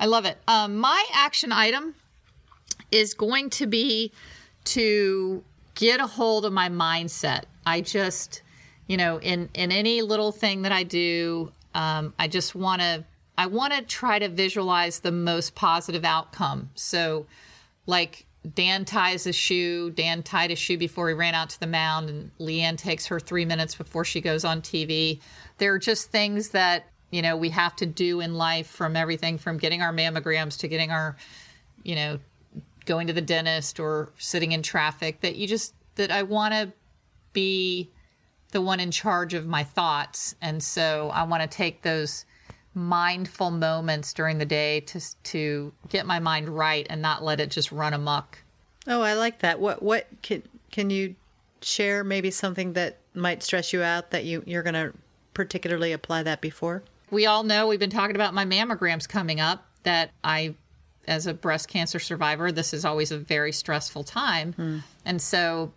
[0.00, 0.38] I love it.
[0.48, 1.94] Um, my action item
[2.90, 4.12] is going to be
[4.66, 5.42] to
[5.74, 7.44] get a hold of my mindset.
[7.64, 8.42] I just,
[8.86, 13.04] you know, in in any little thing that I do, um, I just want to
[13.38, 16.70] I want to try to visualize the most positive outcome.
[16.74, 17.26] So,
[17.86, 19.90] like Dan ties a shoe.
[19.90, 23.06] Dan tied a shoe before he ran out to the mound, and Leigh Ann takes
[23.06, 25.20] her three minutes before she goes on TV.
[25.58, 29.38] There are just things that you know we have to do in life, from everything
[29.38, 31.16] from getting our mammograms to getting our,
[31.82, 32.18] you know,
[32.86, 35.20] going to the dentist or sitting in traffic.
[35.20, 36.72] That you just that I want to
[37.32, 37.90] be
[38.52, 42.24] the one in charge of my thoughts, and so I want to take those
[42.74, 47.50] mindful moments during the day to to get my mind right and not let it
[47.50, 48.38] just run amok.
[48.86, 49.60] Oh, I like that.
[49.60, 51.14] What what can can you
[51.62, 54.92] share maybe something that might stress you out that you you're going to
[55.34, 56.82] particularly apply that before?
[57.10, 60.54] We all know we've been talking about my mammograms coming up that I
[61.06, 64.52] as a breast cancer survivor this is always a very stressful time.
[64.52, 64.78] Hmm.
[65.04, 65.72] And so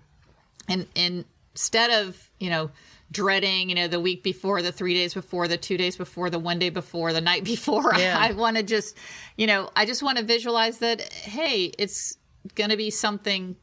[0.68, 2.72] and, and instead of, you know,
[3.12, 6.38] dreading, you know, the week before, the 3 days before, the 2 days before, the
[6.38, 8.18] one day before, the night before, Yeah.
[8.20, 8.98] I want to just,
[9.36, 12.18] you know, I just want to visualize that hey, it's
[12.56, 13.56] going to be something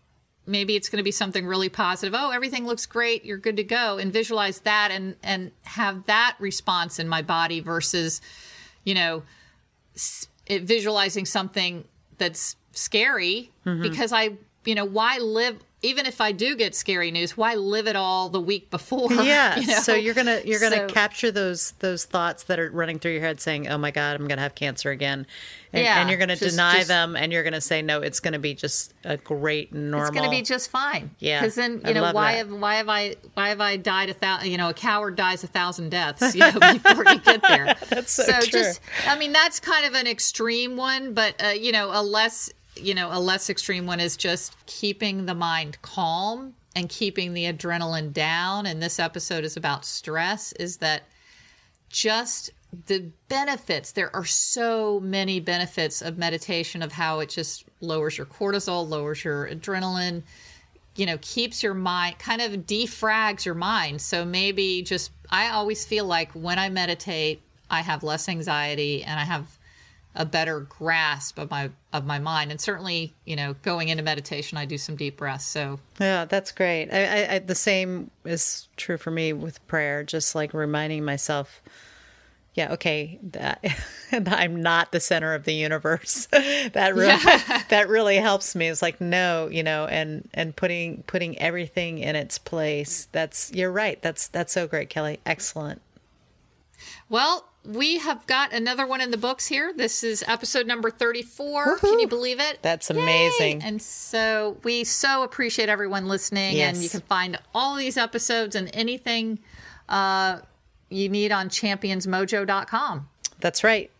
[0.47, 2.14] maybe it's going to be something really positive.
[2.17, 3.25] Oh, everything looks great.
[3.25, 3.99] You're good to go.
[3.99, 8.21] And visualize that and and have that response in my body versus,
[8.85, 9.23] you know,
[10.47, 11.87] it, visualizing something
[12.19, 13.83] that's scary mm-hmm.
[13.83, 14.37] because I,
[14.67, 18.29] you know, why live even if I do get scary news, why live it all
[18.31, 19.12] the week before?
[19.25, 19.59] Yeah.
[19.59, 19.75] you know?
[19.81, 23.21] So you're gonna you're gonna So- capture those those thoughts that are running through your
[23.21, 25.27] head, saying, "Oh my God, I'm gonna have cancer again,"
[25.73, 28.21] and, Yeah, and you're gonna just- deny just- them, and you're gonna say, "No, it's
[28.21, 31.11] gonna be just a great normal." It's going to be just fine.
[31.19, 32.39] Yeah, Because then I you know why that.
[32.39, 34.51] have why have I why have I died a thousand?
[34.51, 36.35] You know, a coward dies a thousand deaths.
[36.35, 37.75] You know, before you get there.
[37.91, 38.41] That's so true.
[38.43, 42.03] So just I mean that's kind of an extreme one, but uh, you know a
[42.03, 47.33] less you know a less extreme one is just keeping the mind calm and keeping
[47.33, 48.66] the adrenaline down.
[48.66, 50.53] And this episode is about stress.
[50.53, 51.05] Is that
[51.89, 52.51] just
[52.87, 58.27] the benefits there are so many benefits of meditation of how it just lowers your
[58.27, 60.22] cortisol lowers your adrenaline
[60.97, 65.87] you know keeps your mind kind of defrags your mind so maybe just i always
[65.87, 69.56] feel like when i meditate i have less anxiety and i have
[70.17, 74.59] a better grasp of my of my mind and certainly you know going into meditation
[74.59, 76.91] i do some deep breaths so Yeah, that's great.
[76.93, 80.03] I, I, I, the same is true for me with prayer.
[80.05, 81.62] Just like reminding myself,
[82.55, 83.64] yeah, okay, that
[84.12, 86.27] I'm not the center of the universe.
[86.31, 87.17] that really
[87.71, 88.69] that really helps me.
[88.69, 93.09] It's like no, you know, and and putting putting everything in its place.
[93.12, 94.01] That's you're right.
[94.03, 95.21] That's that's so great, Kelly.
[95.25, 95.81] Excellent.
[97.09, 99.73] Well, we have got another one in the books here.
[99.75, 101.79] This is episode number 34.
[101.79, 102.59] Can you believe it?
[102.63, 103.01] That's Yay!
[103.01, 103.63] amazing.
[103.63, 106.57] And so we so appreciate everyone listening.
[106.57, 106.75] Yes.
[106.75, 109.39] And you can find all these episodes and anything
[109.89, 110.41] uh,
[110.89, 113.09] you need on championsmojo.com.
[113.41, 113.91] That's right.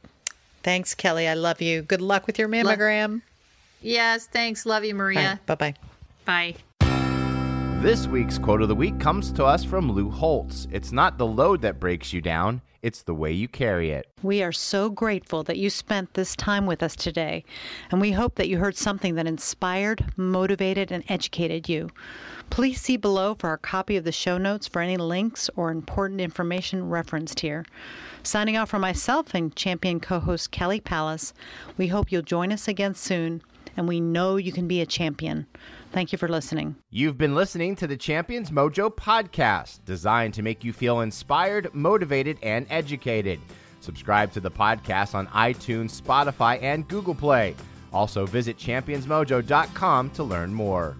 [0.63, 1.29] Thanks, Kelly.
[1.29, 1.83] I love you.
[1.83, 3.23] Good luck with your mammogram.
[3.83, 4.67] Yes, thanks.
[4.67, 5.41] Love you, Maria.
[5.47, 5.75] Bye bye.
[6.25, 6.57] Bye.
[7.87, 10.67] This week's quote of the week comes to us from Lou Holtz.
[10.73, 14.09] It's not the load that breaks you down, it's the way you carry it.
[14.25, 17.45] We are so grateful that you spent this time with us today,
[17.93, 21.91] and we hope that you heard something that inspired, motivated, and educated you.
[22.51, 26.21] Please see below for our copy of the show notes for any links or important
[26.21, 27.65] information referenced here.
[28.25, 31.33] Signing off for myself and champion co host Kelly Palace,
[31.77, 33.43] we hope you'll join us again soon,
[33.77, 35.47] and we know you can be a champion.
[35.93, 36.77] Thank you for listening.
[36.91, 42.39] You've been listening to the Champions Mojo podcast, designed to make you feel inspired, motivated,
[42.43, 43.41] and educated.
[43.81, 47.55] Subscribe to the podcast on iTunes, Spotify, and Google Play.
[47.93, 50.97] Also, visit championsmojo.com to learn more.